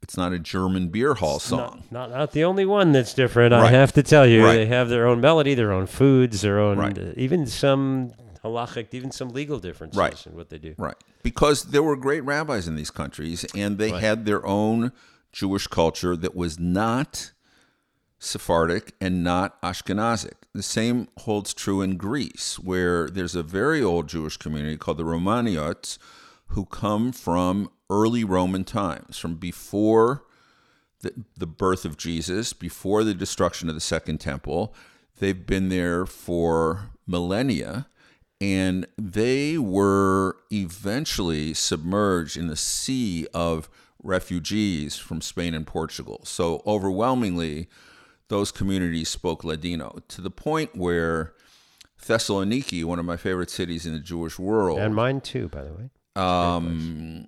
[0.02, 1.84] it's not a German beer hall song.
[1.92, 3.54] Not, not, not the only one that's different.
[3.54, 3.66] Right.
[3.66, 4.56] I have to tell you, right.
[4.56, 6.98] they have their own melody, their own foods, their own right.
[6.98, 8.12] uh, even some
[8.44, 10.26] halachic, even some legal differences right.
[10.26, 10.76] in what they do.
[10.78, 14.92] Right, because there were great rabbis in these countries, and they had their own
[15.32, 17.32] Jewish culture that was not
[18.20, 20.34] Sephardic and not Ashkenazic.
[20.54, 25.04] The same holds true in Greece, where there's a very old Jewish community called the
[25.04, 25.98] Romaniotes
[26.48, 30.24] who come from early Roman times, from before
[31.02, 34.76] the, the birth of Jesus, before the destruction of the Second Temple.
[35.20, 37.88] They've been there for millennia,
[38.42, 43.70] and they were eventually submerged in the sea of
[44.04, 46.22] refugees from Spain and Portugal.
[46.26, 47.70] So, overwhelmingly,
[48.30, 51.34] those communities spoke Ladino to the point where
[52.04, 55.74] Thessaloniki, one of my favorite cities in the Jewish world, and mine too, by the
[55.74, 57.28] way, um,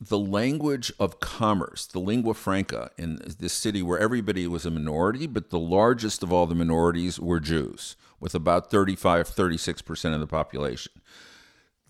[0.00, 5.28] the language of commerce, the lingua franca in this city where everybody was a minority,
[5.28, 10.26] but the largest of all the minorities were Jews, with about 35, 36% of the
[10.28, 10.92] population.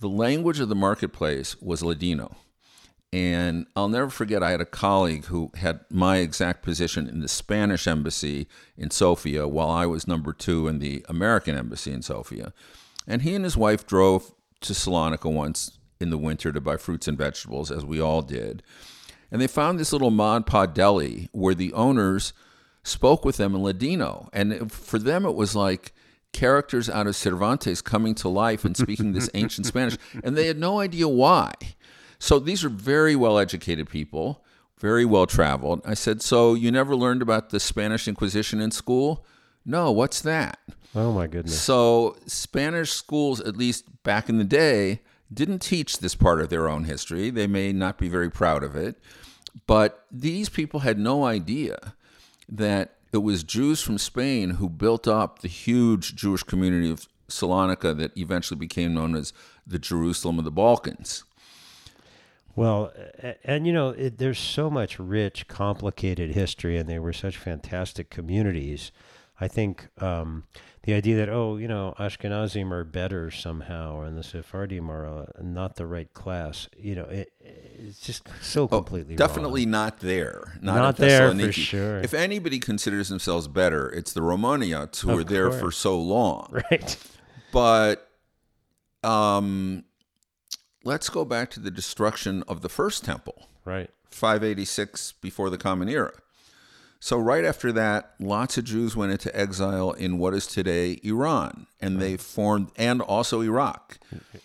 [0.00, 2.34] The language of the marketplace was Ladino.
[3.12, 7.28] And I'll never forget, I had a colleague who had my exact position in the
[7.28, 12.54] Spanish embassy in Sofia while I was number two in the American embassy in Sofia.
[13.06, 17.06] And he and his wife drove to Salonika once in the winter to buy fruits
[17.06, 18.62] and vegetables, as we all did.
[19.30, 22.32] And they found this little Mod Pod deli where the owners
[22.84, 24.30] spoke with them in Ladino.
[24.32, 25.92] And for them, it was like
[26.32, 29.96] characters out of Cervantes coming to life and speaking this ancient Spanish.
[30.24, 31.52] And they had no idea why.
[32.18, 34.44] So these are very well educated people,
[34.78, 35.82] very well traveled.
[35.84, 39.24] I said, So you never learned about the Spanish Inquisition in school?
[39.64, 40.58] No, what's that?
[40.94, 41.60] Oh my goodness.
[41.60, 45.00] So, Spanish schools, at least back in the day,
[45.32, 47.30] didn't teach this part of their own history.
[47.30, 48.96] They may not be very proud of it,
[49.66, 51.94] but these people had no idea
[52.48, 57.96] that it was Jews from Spain who built up the huge Jewish community of Salonika
[57.96, 59.32] that eventually became known as
[59.66, 61.24] the Jerusalem of the Balkans.
[62.54, 62.92] Well,
[63.44, 68.10] and you know, it, there's so much rich, complicated history, and they were such fantastic
[68.10, 68.92] communities.
[69.40, 70.44] I think um,
[70.84, 75.26] the idea that oh, you know, Ashkenazim are better somehow, and the Sephardim are uh,
[75.40, 76.68] not the right class.
[76.76, 79.70] You know, it, it's just so completely Oh, definitely wrong.
[79.70, 80.58] not there.
[80.60, 81.98] Not, Not there for sure.
[82.00, 86.48] If anybody considers themselves better, it's the Romaniots who Of were there for so long.
[86.70, 86.96] right.
[87.52, 88.08] But
[89.04, 89.84] um,
[90.84, 93.90] let's go back to the destruction of the first temple, Right.
[94.10, 96.12] 586 before the Common Era.
[97.04, 101.66] So right after that, lots of Jews went into exile in what is today Iran,
[101.80, 103.98] and they formed, and also Iraq.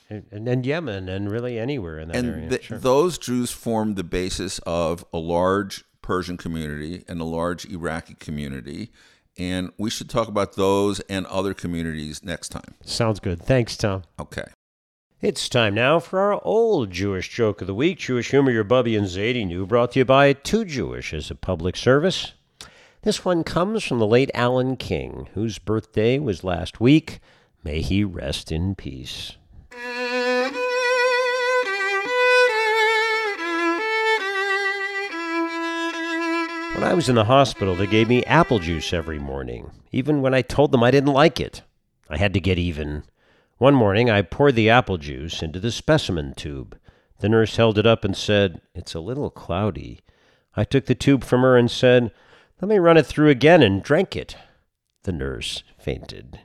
[0.10, 2.48] And, and Yemen, and really anywhere in that area.
[2.48, 2.80] And sure.
[2.80, 8.90] those Jews formed the basis of a large Persian community and a large Iraqi community.
[9.38, 12.74] And we should talk about those and other communities next time.
[12.82, 13.40] Sounds good.
[13.40, 14.02] Thanks, Tom.
[14.20, 14.46] Okay.
[15.22, 18.00] It's time now for our old Jewish joke of the week.
[18.00, 21.36] Jewish humor, your Bubby and Zadie knew, brought to you by Too Jewish as a
[21.36, 22.34] public service.
[23.08, 27.22] This one comes from the late Alan King, whose birthday was last week.
[27.64, 29.38] May he rest in peace.
[36.74, 40.34] When I was in the hospital, they gave me apple juice every morning, even when
[40.34, 41.62] I told them I didn't like it.
[42.10, 43.04] I had to get even.
[43.58, 46.78] One morning, I poured the apple juice into the specimen tube.
[47.20, 50.02] The nurse held it up and said, It's a little cloudy.
[50.58, 52.12] I took the tube from her and said,
[52.60, 54.36] Let me run it through again and drank it.
[55.04, 56.40] The nurse fainted.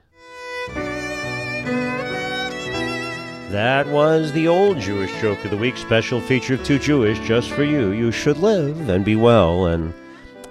[3.51, 7.49] That was the old Jewish joke of the week special feature of Too Jewish just
[7.49, 7.93] for you.
[7.93, 9.95] You should live and be well, and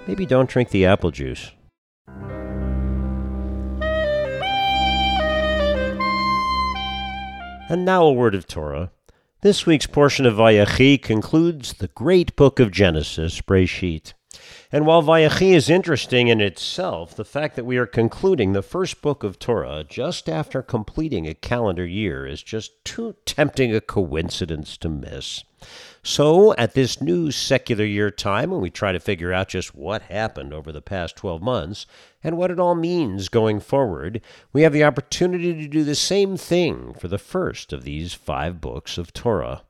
[0.08, 1.52] maybe don't drink the apple juice.
[7.70, 8.90] And now a word of Torah.
[9.42, 14.14] This week's portion of Vayachi concludes the great book of Genesis, Breshit.
[14.74, 19.02] And while Vayachi is interesting in itself, the fact that we are concluding the first
[19.02, 24.78] book of Torah just after completing a calendar year is just too tempting a coincidence
[24.78, 25.44] to miss.
[26.04, 30.04] So, at this new secular year time, when we try to figure out just what
[30.04, 31.86] happened over the past 12 months
[32.24, 34.22] and what it all means going forward,
[34.54, 38.62] we have the opportunity to do the same thing for the first of these five
[38.62, 39.64] books of Torah.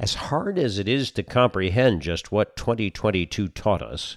[0.00, 4.16] As hard as it is to comprehend just what 2022 taught us,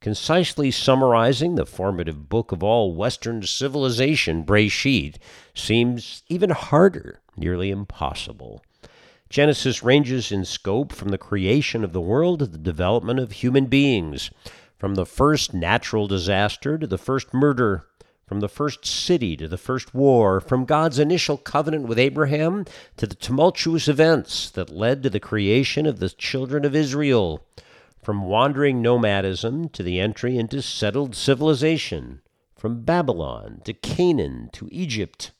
[0.00, 5.18] concisely summarizing the formative book of all Western civilization, Breshit,
[5.54, 8.64] seems even harder, nearly impossible.
[9.28, 13.66] Genesis ranges in scope from the creation of the world to the development of human
[13.66, 14.32] beings,
[14.78, 17.86] from the first natural disaster to the first murder,
[18.30, 22.64] from the first city to the first war, from God's initial covenant with Abraham
[22.96, 27.44] to the tumultuous events that led to the creation of the children of Israel,
[28.00, 32.22] from wandering nomadism to the entry into settled civilization,
[32.56, 35.32] from Babylon to Canaan to Egypt.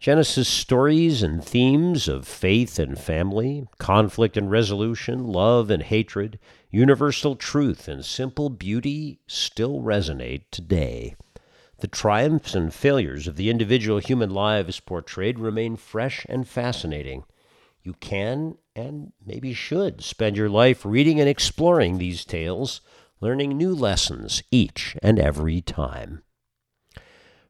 [0.00, 6.40] Genesis stories and themes of faith and family, conflict and resolution, love and hatred,
[6.72, 11.14] universal truth and simple beauty still resonate today.
[11.78, 17.24] The triumphs and failures of the individual human lives portrayed remain fresh and fascinating.
[17.82, 22.80] You can and maybe should spend your life reading and exploring these tales,
[23.20, 26.22] learning new lessons each and every time.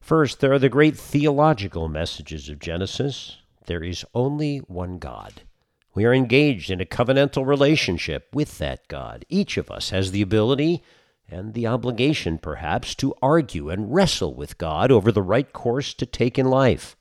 [0.00, 3.38] First, there are the great theological messages of Genesis.
[3.66, 5.42] There is only one God.
[5.94, 9.24] We are engaged in a covenantal relationship with that God.
[9.28, 10.82] Each of us has the ability
[11.34, 16.06] and the obligation, perhaps, to argue and wrestle with God over the right course to
[16.06, 16.96] take in life.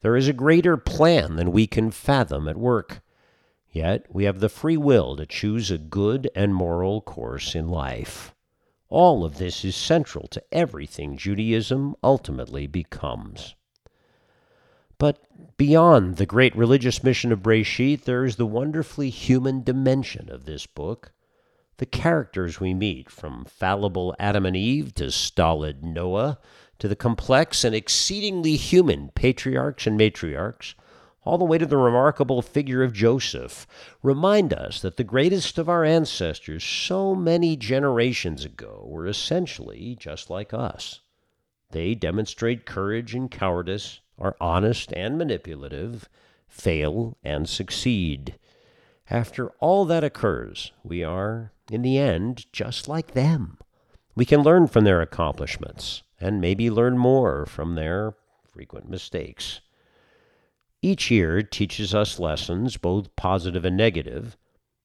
[0.00, 3.02] There is a greater plan than we can fathom at work.
[3.72, 8.32] Yet we have the free will to choose a good and moral course in life.
[8.88, 13.56] All of this is central to everything Judaism ultimately becomes.
[14.98, 20.44] But beyond the great religious mission of Breshit, there is the wonderfully human dimension of
[20.44, 21.12] this book.
[21.78, 26.38] The characters we meet, from fallible Adam and Eve to stolid Noah,
[26.78, 30.74] to the complex and exceedingly human patriarchs and matriarchs,
[31.24, 33.66] all the way to the remarkable figure of Joseph,
[34.02, 40.30] remind us that the greatest of our ancestors so many generations ago were essentially just
[40.30, 41.00] like us.
[41.70, 46.08] They demonstrate courage and cowardice, are honest and manipulative,
[46.46, 48.38] fail and succeed.
[49.10, 53.58] After all that occurs, we are, in the end, just like them.
[54.14, 59.60] We can learn from their accomplishments and maybe learn more from their frequent mistakes.
[60.82, 64.36] Each year teaches us lessons, both positive and negative.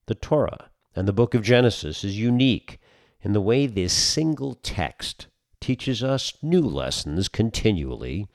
[0.08, 2.80] The Torah and the book of Genesis is unique
[3.22, 5.28] in the way this single text
[5.60, 8.28] teaches us new lessons continually.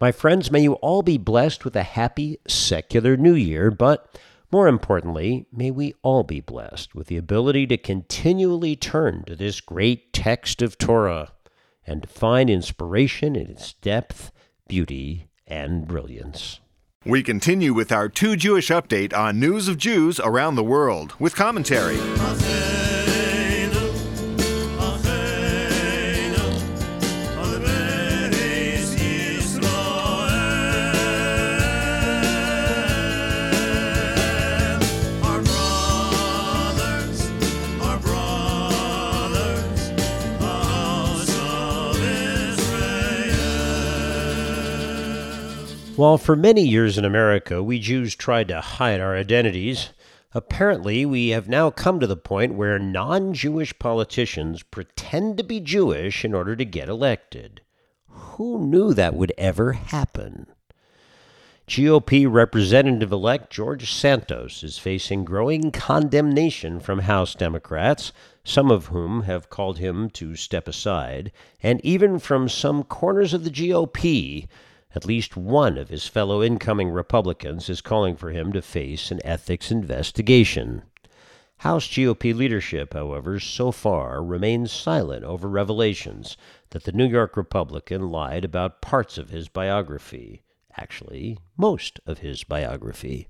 [0.00, 4.18] My friends, may you all be blessed with a happy secular new year, but
[4.52, 9.60] more importantly, may we all be blessed with the ability to continually turn to this
[9.60, 11.32] great text of Torah
[11.86, 14.32] and to find inspiration in its depth,
[14.68, 16.60] beauty, and brilliance.
[17.04, 21.34] We continue with our Too Jewish update on news of Jews around the world with
[21.34, 21.98] commentary.
[46.00, 49.90] While for many years in America we Jews tried to hide our identities,
[50.32, 55.60] apparently we have now come to the point where non Jewish politicians pretend to be
[55.60, 57.60] Jewish in order to get elected.
[58.08, 60.46] Who knew that would ever happen?
[61.68, 68.10] GOP Representative elect George Santos is facing growing condemnation from House Democrats,
[68.42, 71.30] some of whom have called him to step aside,
[71.62, 74.48] and even from some corners of the GOP
[74.94, 79.20] at least one of his fellow incoming Republicans is calling for him to face an
[79.24, 80.82] ethics investigation.
[81.58, 86.36] House GOP leadership, however, so far remains silent over revelations
[86.70, 90.42] that the New York Republican lied about parts of his biography,
[90.78, 93.28] actually, most of his biography.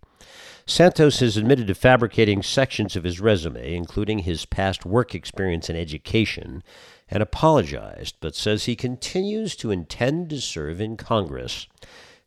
[0.64, 5.74] Santos has admitted to fabricating sections of his resume, including his past work experience in
[5.74, 6.62] education,
[7.10, 11.66] and apologized, but says he continues to intend to serve in Congress.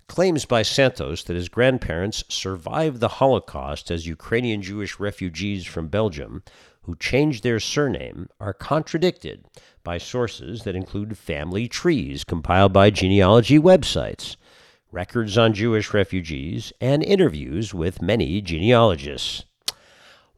[0.07, 6.43] Claims by Santos that his grandparents survived the Holocaust as Ukrainian Jewish refugees from Belgium
[6.83, 9.45] who changed their surname are contradicted
[9.83, 14.35] by sources that include family trees compiled by genealogy websites,
[14.91, 19.45] records on Jewish refugees, and interviews with many genealogists.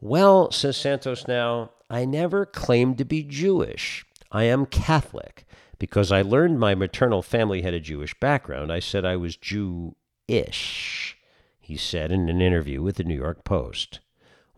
[0.00, 4.05] Well, says Santos now, I never claimed to be Jewish.
[4.36, 5.46] I am Catholic.
[5.78, 11.16] Because I learned my maternal family had a Jewish background, I said I was Jew-ish,
[11.58, 14.00] he said in an interview with the New York Post.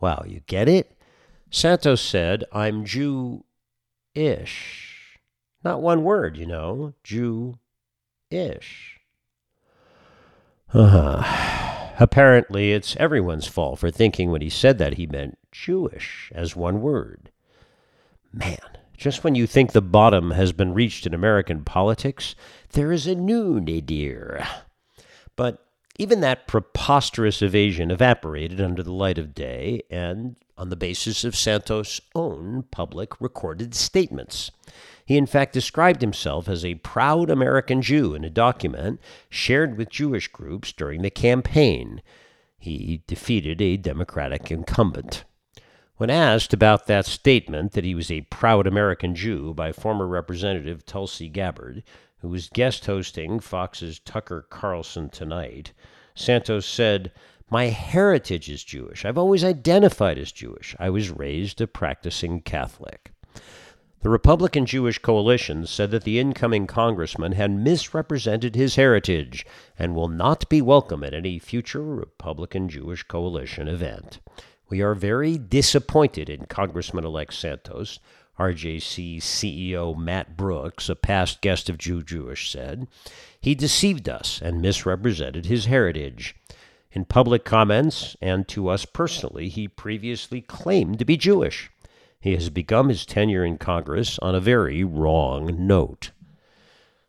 [0.01, 0.97] Wow, you get it?
[1.51, 3.45] Santos said, I'm Jew-ish.
[5.65, 6.95] Not one word, you know.
[7.03, 9.01] Jew-ish.
[10.73, 11.95] Uh-huh.
[12.01, 16.81] Apparently, it's everyone's fault for thinking when he said that he meant Jewish as one
[16.81, 17.33] word.
[18.33, 22.35] Man, just when you think the bottom has been reached in American politics,
[22.73, 24.47] there is a new nadir.
[25.37, 25.65] But
[25.99, 31.37] even that preposterous evasion evaporated under the light of day and on the basis of
[31.37, 34.51] Santos' own public recorded statements.
[35.07, 39.91] He, in fact, described himself as a proud American Jew in a document shared with
[39.91, 42.03] Jewish groups during the campaign.
[42.59, 45.25] He defeated a Democratic incumbent.
[45.99, 50.87] When asked about that statement that he was a proud American Jew by former Representative
[50.87, 51.83] Tulsi Gabbard,
[52.21, 55.73] who was guest hosting Fox's Tucker Carlson tonight,
[56.15, 57.11] Santos said,
[57.51, 59.05] My heritage is Jewish.
[59.05, 60.77] I've always identified as Jewish.
[60.79, 63.11] I was raised a practicing Catholic.
[64.03, 69.45] The Republican Jewish Coalition said that the incoming congressman had misrepresented his heritage
[69.77, 74.21] and will not be welcome at any future Republican Jewish Coalition event.
[74.69, 77.99] We are very disappointed in Congressman elect Santos.
[78.39, 82.87] RJC CEO Matt Brooks, a past guest of Too Jewish, said.
[83.41, 86.37] He deceived us and misrepresented his heritage.
[86.93, 91.71] In public comments and to us personally, he previously claimed to be Jewish.
[92.21, 96.11] He has begun his tenure in Congress on a very wrong note.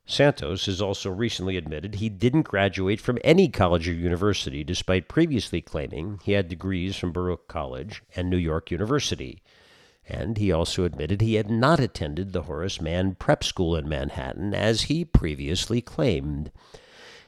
[0.10, 5.62] Santos has also recently admitted he didn't graduate from any college or university, despite previously
[5.62, 9.44] claiming he had degrees from Baruch College and New York University.
[10.08, 14.56] And he also admitted he had not attended the Horace Mann Prep School in Manhattan,
[14.56, 16.52] as he previously claimed.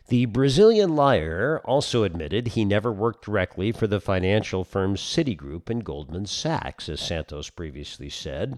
[0.08, 5.86] The Brazilian liar also admitted he never worked directly for the financial firms Citigroup and
[5.86, 8.58] Goldman Sachs, as Santos previously said,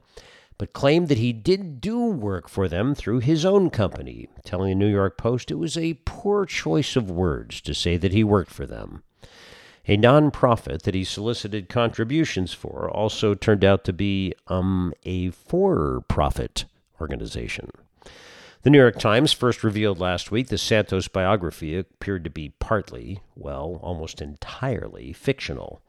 [0.63, 4.75] but claimed that he did do work for them through his own company, telling the
[4.75, 8.49] New York Post it was a poor choice of words to say that he worked
[8.49, 9.03] for them.
[9.89, 16.05] A nonprofit that he solicited contributions for also turned out to be um, a for
[16.07, 16.63] profit
[17.01, 17.69] organization.
[18.61, 23.19] The New York Times first revealed last week the Santos biography appeared to be partly,
[23.35, 25.81] well, almost entirely fictional.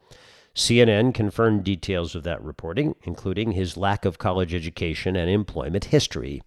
[0.55, 6.41] CNN confirmed details of that reporting, including his lack of college education and employment history.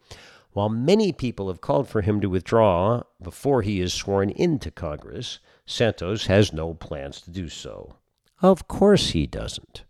[0.53, 5.41] While many people have called for him to withdraw before he is sworn into Congress,
[5.67, 7.97] Santos has no plans to do so.
[8.41, 9.85] Of course he doesn't.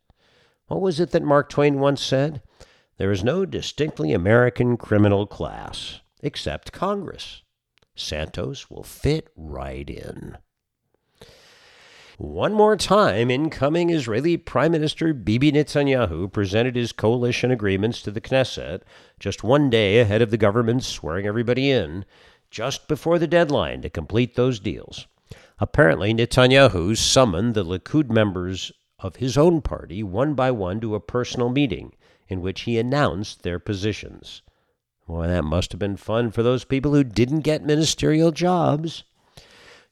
[0.66, 2.42] What was it that Mark Twain once said?
[2.96, 7.42] There is no distinctly American criminal class except Congress.
[7.94, 10.38] Santos will fit right in.
[12.20, 18.20] One more time, incoming Israeli Prime Minister Bibi Netanyahu presented his coalition agreements to the
[18.20, 18.82] Knesset
[19.20, 22.04] just one day ahead of the government swearing everybody in,
[22.50, 25.06] just before the deadline to complete those deals.
[25.60, 31.00] Apparently, Netanyahu summoned the Likud members of his own party one by one to a
[31.00, 31.92] personal meeting
[32.26, 34.42] in which he announced their positions.
[35.06, 39.04] Boy, that must have been fun for those people who didn't get ministerial jobs.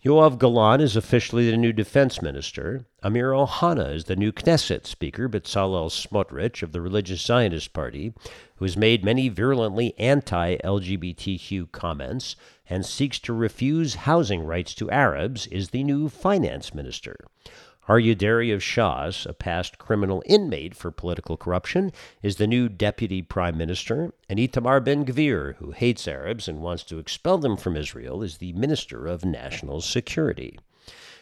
[0.07, 2.86] Yoav Gallant is officially the new defense minister.
[3.02, 8.14] Amir Ohana is the new Knesset speaker, But Bezalel Smotrich of the Religious Zionist Party,
[8.54, 12.36] who has made many virulently anti LGBTQ comments
[12.70, 17.16] and seeks to refuse housing rights to Arabs, is the new finance minister.
[17.89, 23.22] Aryeh Deri of Shas, a past criminal inmate for political corruption, is the new deputy
[23.22, 27.76] prime minister, and Itamar Ben Gvir, who hates Arabs and wants to expel them from
[27.76, 30.59] Israel, is the minister of national security.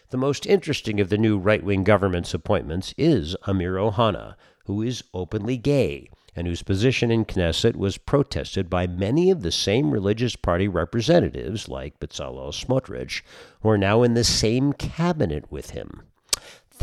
[0.09, 4.35] The most interesting of the new right wing government's appointments is Amir Ohana,
[4.65, 9.53] who is openly gay and whose position in Knesset was protested by many of the
[9.53, 13.21] same religious party representatives, like Bezalel Smotrich,
[13.61, 16.05] who are now in the same cabinet with him.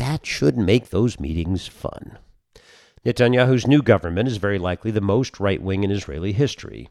[0.02, 2.18] That should make those meetings fun.
[3.06, 6.90] Netanyahu's new government is very likely the most right wing in Israeli history,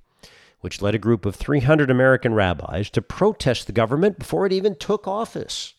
[0.61, 4.77] which led a group of 300 American rabbis to protest the government before it even
[4.77, 5.75] took office.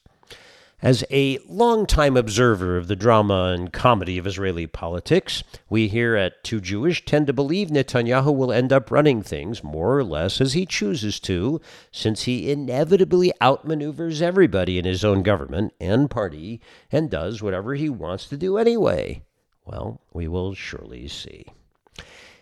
[0.84, 6.44] As a longtime observer of the drama and comedy of Israeli politics, we here at
[6.44, 10.54] Too Jewish tend to believe Netanyahu will end up running things more or less as
[10.54, 11.62] he chooses to,
[11.92, 16.60] since he inevitably outmaneuvers everybody in his own government and party
[16.92, 19.22] and does whatever he wants to do anyway.
[19.64, 21.46] Well, we will surely see.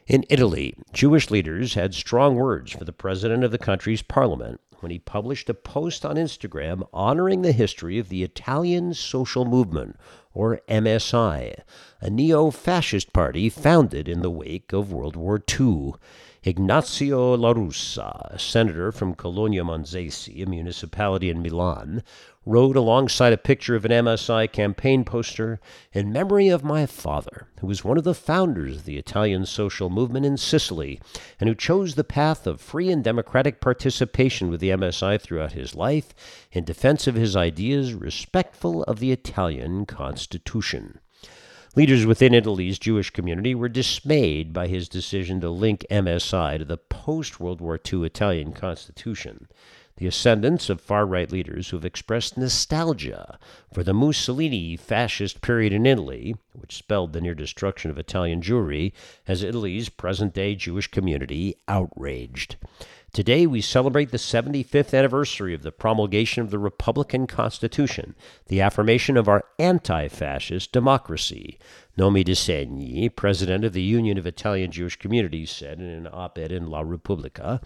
[0.09, 4.91] In Italy, Jewish leaders had strong words for the president of the country's parliament when
[4.91, 9.97] he published a post on Instagram honoring the history of the Italian Social Movement,
[10.33, 11.61] or MSI,
[12.01, 15.93] a neo fascist party founded in the wake of World War II.
[16.43, 22.01] Ignazio La Russa, a senator from Cologno Monzese, a municipality in Milan,
[22.49, 25.59] wrote alongside a picture of an MSI campaign poster
[25.93, 29.87] in memory of my father, who was one of the founders of the Italian social
[29.91, 30.99] movement in Sicily
[31.39, 35.75] and who chose the path of free and democratic participation with the MSI throughout his
[35.75, 36.15] life
[36.51, 40.99] in defense of his ideas respectful of the Italian constitution.
[41.75, 46.77] Leaders within Italy's Jewish community were dismayed by his decision to link MSI to the
[46.77, 49.47] post World War II Italian constitution.
[49.99, 53.37] The ascendants of far right leaders who have expressed nostalgia
[53.73, 58.93] for the Mussolini fascist period in Italy, which spelled the near destruction of Italian Jewry,
[59.25, 62.55] has Italy's present day Jewish community outraged.
[63.11, 68.15] Today, we celebrate the 75th anniversary of the promulgation of the Republican Constitution,
[68.47, 71.59] the affirmation of our anti fascist democracy.
[71.97, 76.37] Noemi Di Segni, president of the Union of Italian Jewish Communities, said in an op
[76.37, 77.59] ed in La Repubblica.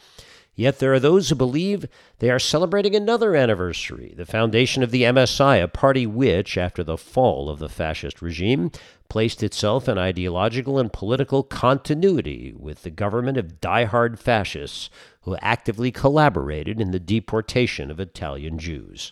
[0.55, 1.87] Yet there are those who believe
[2.19, 6.97] they are celebrating another anniversary, the foundation of the MSI, a party which, after the
[6.97, 8.69] fall of the fascist regime,
[9.09, 14.91] placed itself in ideological and political continuity with the government of die-hard fascists
[15.21, 19.11] who actively collaborated in the deportation of Italian Jews.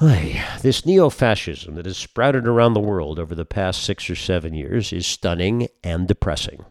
[0.00, 4.54] This neo fascism that has sprouted around the world over the past six or seven
[4.54, 6.64] years is stunning and depressing.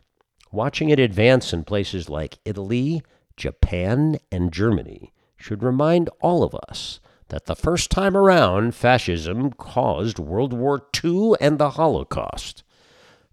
[0.51, 3.01] Watching it advance in places like Italy,
[3.35, 10.19] Japan, and Germany should remind all of us that the first time around, fascism caused
[10.19, 12.63] World War II and the Holocaust.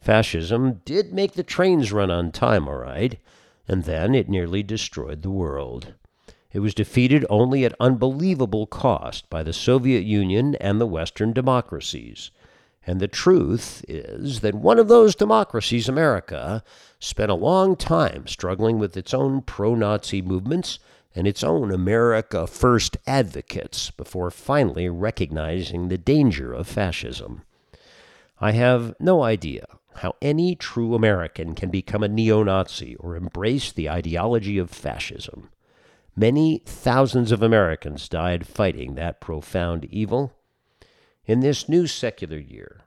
[0.01, 3.19] Fascism did make the trains run on time, all right,
[3.69, 5.95] and then it nearly destroyed the world.
[6.53, 12.31] It was defeated only at unbelievable cost by the Soviet Union and the Western democracies.
[12.87, 16.63] And the truth is that one of those democracies, America,
[16.99, 20.79] spent a long time struggling with its own pro Nazi movements
[21.15, 27.43] and its own America First advocates before finally recognizing the danger of fascism.
[28.41, 29.65] I have no idea
[29.97, 35.51] how any true American can become a neo Nazi or embrace the ideology of fascism.
[36.17, 40.33] Many thousands of Americans died fighting that profound evil.
[41.27, 42.83] In this new secular year,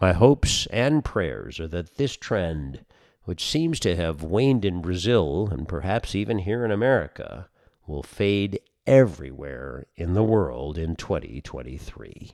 [0.00, 2.84] my hopes and prayers are that this trend,
[3.24, 7.48] which seems to have waned in Brazil and perhaps even here in America,
[7.86, 12.32] will fade everywhere in the world in 2023.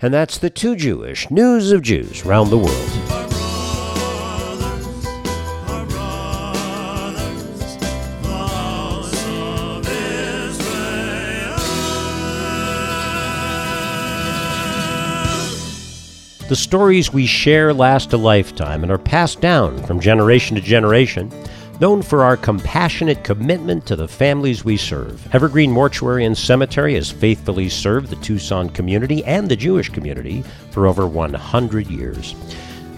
[0.00, 3.21] And that's the Too Jewish News of Jews Round the world.
[16.52, 21.32] The stories we share last a lifetime and are passed down from generation to generation,
[21.80, 25.34] known for our compassionate commitment to the families we serve.
[25.34, 30.86] Evergreen Mortuary and Cemetery has faithfully served the Tucson community and the Jewish community for
[30.86, 32.34] over 100 years.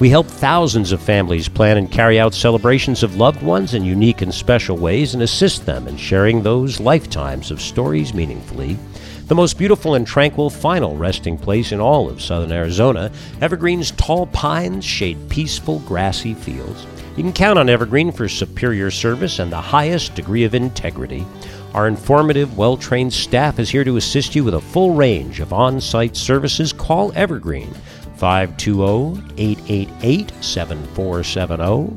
[0.01, 4.21] We help thousands of families plan and carry out celebrations of loved ones in unique
[4.21, 8.77] and special ways and assist them in sharing those lifetimes of stories meaningfully
[9.27, 13.11] the most beautiful and tranquil final resting place in all of southern Arizona,
[13.41, 16.87] Evergreen's tall pines shade peaceful grassy fields.
[17.17, 21.25] You can count on Evergreen for superior service and the highest degree of integrity.
[21.73, 25.53] Our informative, well trained staff is here to assist you with a full range of
[25.53, 26.73] on site services.
[26.73, 27.73] Call Evergreen
[28.17, 31.97] 520 888 7470.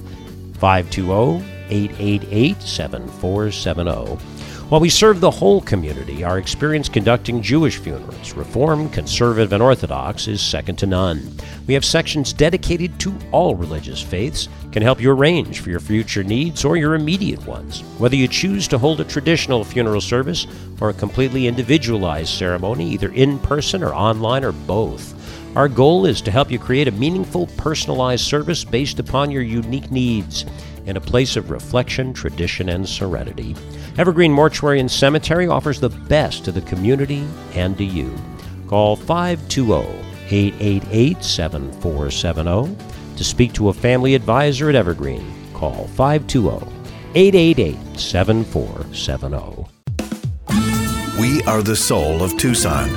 [0.59, 4.36] 520 888 7470.
[4.69, 10.27] While we serve the whole community, our experience conducting Jewish funerals, Reform, Conservative, and Orthodox,
[10.27, 11.37] is second to none.
[11.67, 16.21] We have sections dedicated to all religious faiths, can help you arrange for your future
[16.21, 17.79] needs or your immediate ones.
[17.97, 20.45] Whether you choose to hold a traditional funeral service
[20.81, 25.13] or a completely individualized ceremony, either in person or online or both.
[25.55, 29.91] Our goal is to help you create a meaningful, personalized service based upon your unique
[29.91, 30.45] needs
[30.87, 33.55] in a place of reflection, tradition, and serenity.
[33.97, 38.15] Evergreen Mortuary and Cemetery offers the best to the community and to you.
[38.67, 42.75] Call 520 888 7470
[43.15, 45.25] to speak to a family advisor at Evergreen.
[45.53, 46.65] Call 520
[47.15, 49.65] 888 7470.
[51.19, 52.89] We are the soul of Tucson.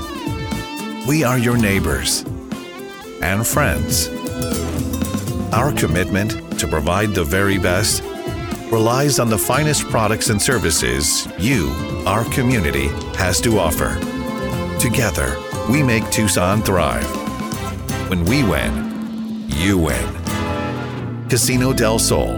[1.09, 2.23] We are your neighbors
[3.23, 4.09] and friends.
[5.53, 8.03] Our commitment to provide the very best
[8.71, 11.71] relies on the finest products and services you,
[12.07, 13.99] our community, has to offer.
[14.79, 15.37] Together,
[15.69, 17.05] we make Tucson thrive.
[18.09, 21.29] When we win, you win.
[21.29, 22.29] Casino del Sol,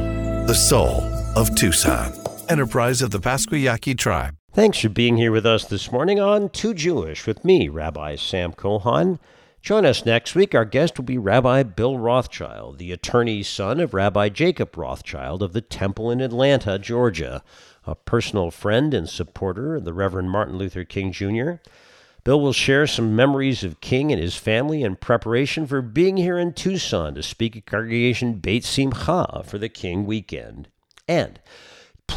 [0.47, 1.03] the soul
[1.37, 2.13] of Tucson.
[2.49, 4.37] Enterprise of the Pascua Yaqui tribe.
[4.53, 8.53] Thanks for being here with us this morning on Too Jewish with me, Rabbi Sam
[8.53, 9.19] Cohon.
[9.63, 10.57] Join us next week.
[10.57, 15.53] Our guest will be Rabbi Bill Rothschild, the attorney son of Rabbi Jacob Rothschild of
[15.53, 17.45] the Temple in Atlanta, Georgia,
[17.87, 21.53] a personal friend and supporter of the Reverend Martin Luther King Jr.
[22.25, 26.41] Bill will share some memories of King and his family in preparation for being here
[26.41, 30.67] in Tucson to speak at Congregation Beit Simcha for the King weekend.
[31.07, 31.39] And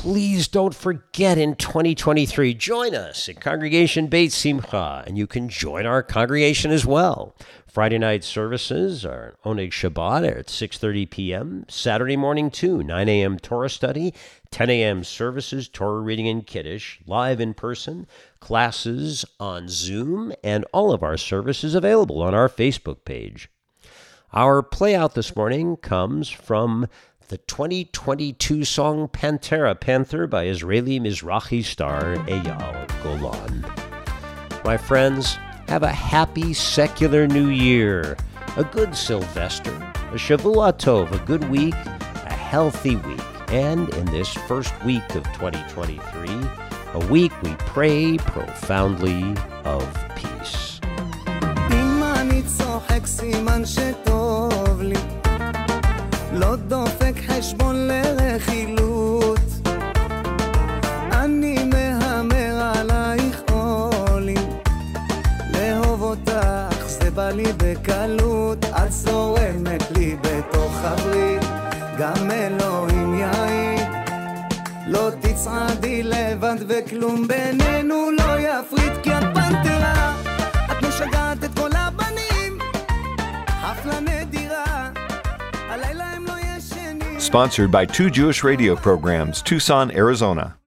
[0.06, 5.86] please don't forget in 2023, join us at Congregation Beit Simcha, and you can join
[5.86, 7.36] our congregation as well.
[7.66, 13.40] Friday night services are Oneg Shabbat at 6.30 p.m., Saturday morning too, 9 a.m.
[13.40, 14.14] Torah study,
[14.52, 15.04] 10 a.m.
[15.04, 18.06] services, Torah reading and Kiddush, live in person,
[18.40, 23.50] classes on Zoom, and all of our services available on our Facebook page.
[24.32, 26.88] Our playout this morning comes from
[27.30, 33.66] the 2022 song Pantera Panther by Israeli Mizrahi star Eyal Golan.
[34.64, 38.16] My friends, have a happy secular new year,
[38.58, 39.74] a good Sylvester,
[40.12, 45.24] a Shavua Tov, a good week, a healthy week, and in this first week of
[45.34, 46.30] 2023,
[46.94, 49.84] a week we pray profoundly of
[50.16, 50.80] peace.
[56.36, 56.85] לא
[67.36, 71.44] אני בקלות, את זורמת לי בתוך הברית,
[71.98, 73.88] גם אלוהים יעיד.
[74.88, 80.16] לא תצעדי לבד וכלום בינינו לא יפריד, כי את פנתרה,
[80.72, 82.60] את משגעת את כל הבנים,
[83.48, 84.90] חפלה נדירה,
[85.70, 87.18] הלילה הם לא ישנים.
[87.18, 90.65] Sponsored by Too Jewish radio programs, Tucson, Arizona.